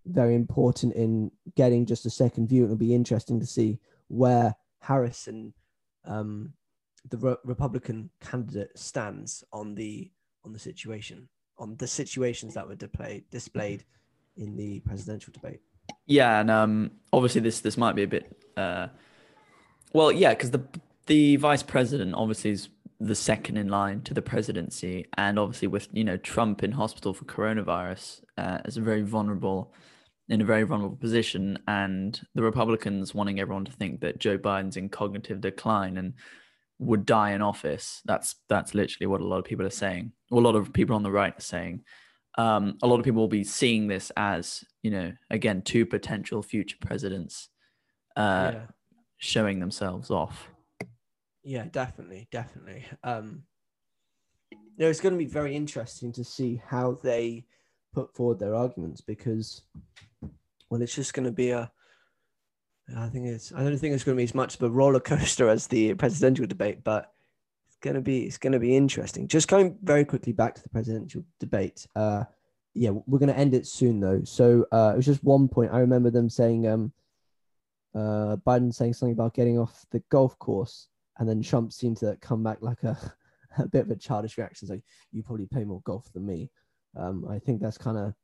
very 0.06 0.34
important 0.34 0.94
in 0.94 1.30
getting 1.56 1.86
just 1.86 2.06
a 2.06 2.10
second 2.10 2.48
view. 2.48 2.64
It'll 2.64 2.76
be 2.76 2.94
interesting 2.94 3.40
to 3.40 3.46
see 3.46 3.78
where 4.08 4.54
Harris 4.80 5.28
and 5.28 5.52
um, 6.04 6.52
the 7.10 7.16
Re- 7.16 7.36
Republican 7.44 8.10
candidate 8.20 8.78
stands 8.78 9.44
on 9.52 9.74
the 9.74 10.10
on 10.44 10.52
the 10.52 10.58
situation 10.58 11.28
on 11.58 11.76
the 11.76 11.86
situations 11.86 12.54
that 12.54 12.66
were 12.66 12.74
displayed 12.74 13.24
displayed 13.30 13.84
in 14.36 14.56
the 14.56 14.80
presidential 14.80 15.32
debate. 15.32 15.60
Yeah, 16.06 16.40
and 16.40 16.50
um, 16.50 16.90
obviously 17.12 17.40
this 17.40 17.60
this 17.60 17.76
might 17.76 17.94
be 17.94 18.02
a 18.02 18.08
bit. 18.08 18.36
Uh, 18.56 18.88
well, 19.92 20.10
yeah, 20.10 20.30
because 20.30 20.50
the 20.50 20.64
the 21.06 21.36
vice 21.36 21.62
president 21.62 22.14
obviously 22.14 22.50
is 22.50 22.68
the 23.00 23.14
second 23.14 23.56
in 23.56 23.68
line 23.68 24.00
to 24.02 24.14
the 24.14 24.22
presidency, 24.22 25.06
and 25.16 25.38
obviously 25.38 25.68
with 25.68 25.88
you 25.92 26.04
know 26.04 26.16
Trump 26.16 26.62
in 26.62 26.72
hospital 26.72 27.14
for 27.14 27.24
coronavirus 27.24 28.22
uh, 28.38 28.58
is 28.64 28.76
a 28.76 28.80
very 28.80 29.02
vulnerable 29.02 29.72
in 30.28 30.40
a 30.40 30.44
very 30.44 30.62
vulnerable 30.62 30.96
position, 30.96 31.58
and 31.68 32.20
the 32.34 32.42
Republicans 32.42 33.14
wanting 33.14 33.40
everyone 33.40 33.64
to 33.64 33.72
think 33.72 34.00
that 34.00 34.18
Joe 34.18 34.38
Biden's 34.38 34.76
in 34.76 34.88
cognitive 34.88 35.40
decline 35.40 35.96
and 35.96 36.14
would 36.78 37.06
die 37.06 37.32
in 37.32 37.42
office. 37.42 38.02
That's 38.04 38.36
that's 38.48 38.74
literally 38.74 39.06
what 39.06 39.20
a 39.20 39.26
lot 39.26 39.38
of 39.38 39.44
people 39.44 39.66
are 39.66 39.70
saying. 39.70 40.12
Or 40.30 40.40
a 40.40 40.44
lot 40.44 40.56
of 40.56 40.72
people 40.72 40.96
on 40.96 41.02
the 41.02 41.10
right 41.10 41.36
are 41.36 41.40
saying. 41.40 41.84
Um, 42.36 42.78
a 42.82 42.86
lot 42.88 42.98
of 42.98 43.04
people 43.04 43.20
will 43.20 43.28
be 43.28 43.44
seeing 43.44 43.86
this 43.86 44.10
as 44.16 44.64
you 44.82 44.90
know 44.90 45.12
again 45.30 45.62
two 45.62 45.86
potential 45.86 46.42
future 46.42 46.76
presidents 46.80 47.48
uh, 48.16 48.50
yeah, 48.54 48.66
showing 49.18 49.60
themselves 49.60 50.10
off. 50.10 50.48
yeah, 51.42 51.66
definitely, 51.70 52.28
definitely. 52.32 52.84
Um, 53.02 53.42
you 54.50 54.58
know, 54.78 54.88
it's 54.88 55.00
going 55.00 55.14
to 55.14 55.18
be 55.18 55.30
very 55.30 55.54
interesting 55.54 56.12
to 56.12 56.24
see 56.24 56.60
how 56.66 56.98
they 57.02 57.44
put 57.92 58.14
forward 58.14 58.40
their 58.40 58.54
arguments 58.54 59.00
because, 59.00 59.62
well, 60.68 60.82
it's 60.82 60.94
just 60.94 61.14
going 61.14 61.26
to 61.26 61.32
be 61.32 61.50
a. 61.50 61.70
I 62.96 63.08
think 63.08 63.26
it's. 63.26 63.52
I 63.52 63.62
don't 63.62 63.76
think 63.78 63.94
it's 63.94 64.04
going 64.04 64.16
to 64.16 64.20
be 64.20 64.24
as 64.24 64.34
much 64.34 64.56
of 64.56 64.62
a 64.62 64.70
roller 64.70 65.00
coaster 65.00 65.48
as 65.48 65.66
the 65.66 65.94
presidential 65.94 66.46
debate, 66.46 66.84
but 66.84 67.12
it's 67.66 67.76
going 67.80 67.94
to 67.94 68.02
be. 68.02 68.24
It's 68.24 68.38
going 68.38 68.52
to 68.52 68.58
be 68.58 68.76
interesting. 68.76 69.26
Just 69.28 69.48
going 69.48 69.78
very 69.82 70.04
quickly 70.04 70.32
back 70.32 70.54
to 70.54 70.62
the 70.62 70.68
presidential 70.68 71.24
debate. 71.40 71.86
Uh, 71.96 72.24
yeah, 72.74 72.90
we're 73.06 73.18
going 73.18 73.32
to 73.32 73.38
end 73.38 73.54
it 73.54 73.66
soon 73.66 74.00
though. 74.00 74.22
So 74.24 74.66
uh, 74.72 74.92
it 74.94 74.96
was 74.96 75.06
just 75.06 75.24
one 75.24 75.48
point. 75.48 75.72
I 75.72 75.78
remember 75.78 76.10
them 76.10 76.28
saying, 76.28 76.66
um, 76.66 76.92
uh, 77.94 78.36
Biden 78.46 78.74
saying 78.74 78.94
something 78.94 79.12
about 79.12 79.34
getting 79.34 79.58
off 79.58 79.86
the 79.90 80.02
golf 80.10 80.38
course, 80.38 80.88
and 81.18 81.28
then 81.28 81.42
Trump 81.42 81.72
seemed 81.72 81.98
to 81.98 82.18
come 82.20 82.42
back 82.42 82.58
like 82.60 82.82
a, 82.82 82.98
a 83.58 83.68
bit 83.68 83.82
of 83.82 83.90
a 83.90 83.96
childish 83.96 84.36
reaction, 84.36 84.68
like 84.68 84.82
you 85.12 85.22
probably 85.22 85.46
play 85.46 85.64
more 85.64 85.80
golf 85.84 86.12
than 86.12 86.26
me. 86.26 86.50
Um, 86.96 87.26
I 87.30 87.38
think 87.38 87.60
that's 87.60 87.78
kind 87.78 87.96
of 87.96 88.14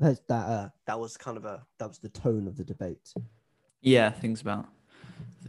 that 0.00 0.20
uh, 0.30 0.68
that 0.86 0.98
was 0.98 1.16
kind 1.16 1.36
of 1.36 1.44
a 1.44 1.64
that 1.78 1.88
was 1.88 1.98
the 1.98 2.08
tone 2.10 2.46
of 2.46 2.56
the 2.56 2.64
debate. 2.64 3.12
Yeah, 3.80 4.10
things 4.10 4.40
about 4.40 4.66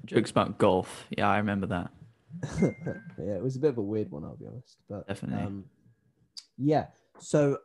jokes 0.06 0.32
about 0.32 0.58
golf. 0.58 1.06
Yeah, 1.10 1.30
I 1.30 1.38
remember 1.38 1.68
that. 1.68 1.92
yeah, 2.62 3.36
it 3.36 3.44
was 3.44 3.56
a 3.56 3.60
bit 3.60 3.72
of 3.72 3.78
a 3.78 3.82
weird 3.82 4.12
one, 4.12 4.24
I'll 4.24 4.36
be 4.36 4.46
honest. 4.46 4.78
But 4.88 5.08
Definitely. 5.08 5.46
um, 5.46 5.66
yeah. 6.58 6.88
So 7.20 7.60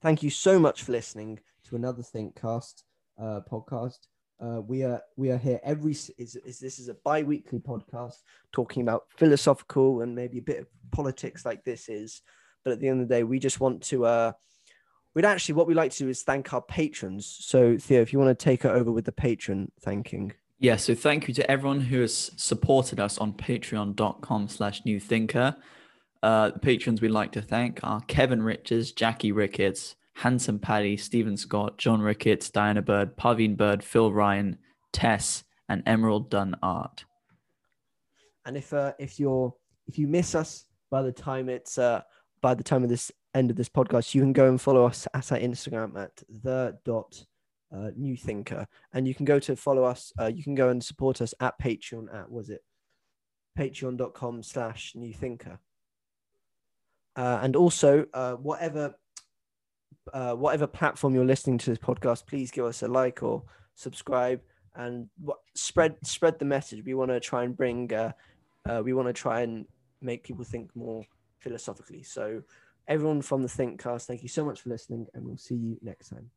thank 0.00 0.22
you 0.22 0.30
so 0.30 0.58
much 0.58 0.82
for 0.82 0.92
listening 0.92 1.40
to 1.64 1.76
another 1.76 2.02
Thinkcast 2.02 2.82
uh, 3.20 3.40
podcast. 3.50 3.98
Uh, 4.38 4.60
we 4.60 4.82
are 4.82 5.00
we 5.16 5.30
are 5.30 5.38
here 5.38 5.58
every 5.64 5.92
is, 5.92 6.36
is 6.44 6.58
this 6.60 6.78
is 6.78 6.88
a 6.88 6.96
bi-weekly 7.04 7.58
podcast 7.58 8.16
talking 8.52 8.82
about 8.82 9.04
philosophical 9.16 10.02
and 10.02 10.14
maybe 10.14 10.38
a 10.38 10.42
bit 10.42 10.58
of 10.58 10.66
politics 10.92 11.46
like 11.46 11.64
this 11.64 11.88
is 11.88 12.20
but 12.62 12.70
at 12.74 12.78
the 12.78 12.86
end 12.86 13.00
of 13.00 13.08
the 13.08 13.14
day 13.14 13.22
we 13.22 13.38
just 13.38 13.60
want 13.60 13.82
to 13.82 14.04
uh 14.04 14.30
we'd 15.16 15.24
actually 15.24 15.54
what 15.54 15.66
we 15.66 15.74
like 15.74 15.90
to 15.90 16.04
do 16.04 16.08
is 16.08 16.22
thank 16.22 16.52
our 16.52 16.62
patrons 16.62 17.26
so 17.40 17.76
theo 17.76 18.00
if 18.02 18.12
you 18.12 18.20
want 18.20 18.38
to 18.38 18.44
take 18.44 18.64
it 18.64 18.68
over 18.68 18.92
with 18.92 19.04
the 19.04 19.12
patron 19.12 19.72
thanking 19.80 20.32
Yeah, 20.58 20.76
so 20.76 20.94
thank 20.94 21.28
you 21.28 21.34
to 21.34 21.50
everyone 21.50 21.80
who 21.80 22.00
has 22.00 22.30
supported 22.36 22.98
us 22.98 23.18
on 23.18 23.34
patreon.com 23.34 24.48
slash 24.48 24.84
new 24.86 24.98
thinker. 24.98 25.54
Uh, 26.22 26.50
the 26.50 26.58
patrons 26.58 27.02
we'd 27.02 27.10
like 27.10 27.32
to 27.32 27.42
thank 27.42 27.80
are 27.82 28.00
Kevin 28.08 28.42
Richards, 28.42 28.90
Jackie 28.90 29.32
Ricketts, 29.32 29.96
Handsome 30.14 30.58
Paddy, 30.58 30.96
Stephen 30.96 31.36
Scott, 31.36 31.76
John 31.76 32.00
Ricketts, 32.00 32.48
Diana 32.48 32.80
Bird, 32.80 33.18
Paveen 33.18 33.54
Bird, 33.54 33.84
Phil 33.84 34.10
Ryan, 34.10 34.56
Tess, 34.92 35.44
and 35.68 35.82
Emerald 35.84 36.30
Dunn 36.30 36.56
Art. 36.62 37.04
And 38.46 38.56
if 38.56 38.72
uh, 38.72 38.94
if 38.98 39.20
you're 39.20 39.54
if 39.86 39.98
you 39.98 40.06
miss 40.06 40.34
us 40.34 40.64
by 40.90 41.02
the 41.02 41.12
time 41.12 41.50
it's 41.50 41.76
uh, 41.76 42.00
by 42.40 42.54
the 42.54 42.64
time 42.64 42.82
of 42.82 42.88
this 42.88 43.12
end 43.36 43.50
of 43.50 43.56
this 43.56 43.68
podcast, 43.68 44.14
you 44.14 44.20
can 44.20 44.32
go 44.32 44.48
and 44.48 44.60
follow 44.60 44.84
us 44.84 45.06
at 45.14 45.32
our 45.32 45.38
Instagram 45.38 45.96
at 45.96 46.22
the 46.42 46.78
dot 46.84 47.24
uh, 47.74 47.90
new 47.96 48.16
thinker, 48.16 48.66
and 48.92 49.06
you 49.06 49.14
can 49.14 49.24
go 49.24 49.38
to 49.38 49.56
follow 49.56 49.84
us. 49.84 50.12
Uh, 50.20 50.26
you 50.26 50.42
can 50.42 50.54
go 50.54 50.68
and 50.68 50.82
support 50.82 51.20
us 51.20 51.34
at 51.40 51.58
Patreon 51.60 52.14
at 52.14 52.30
was 52.30 52.50
it 52.50 52.62
patreon.com 53.58 54.42
slash 54.42 54.92
new 54.94 55.12
thinker. 55.12 55.58
Uh, 57.16 57.40
and 57.42 57.56
also, 57.56 58.04
uh, 58.12 58.34
whatever 58.34 58.94
uh, 60.12 60.34
whatever 60.34 60.66
platform 60.66 61.14
you're 61.14 61.24
listening 61.24 61.58
to 61.58 61.70
this 61.70 61.78
podcast, 61.78 62.26
please 62.26 62.50
give 62.50 62.64
us 62.64 62.82
a 62.82 62.88
like 62.88 63.22
or 63.22 63.42
subscribe 63.74 64.40
and 64.76 65.08
what, 65.18 65.38
spread 65.54 65.96
spread 66.04 66.38
the 66.38 66.44
message. 66.44 66.84
We 66.84 66.94
want 66.94 67.10
to 67.10 67.20
try 67.20 67.44
and 67.44 67.56
bring 67.56 67.92
uh, 67.92 68.12
we 68.84 68.92
want 68.92 69.08
to 69.08 69.12
try 69.12 69.40
and 69.40 69.66
make 70.00 70.22
people 70.22 70.44
think 70.44 70.74
more 70.76 71.04
philosophically. 71.38 72.02
So, 72.02 72.42
everyone 72.88 73.22
from 73.22 73.42
the 73.42 73.48
Thinkcast, 73.48 74.06
thank 74.06 74.22
you 74.22 74.28
so 74.28 74.44
much 74.44 74.60
for 74.60 74.70
listening, 74.70 75.06
and 75.14 75.24
we'll 75.24 75.36
see 75.36 75.54
you 75.54 75.78
next 75.82 76.08
time. 76.08 76.30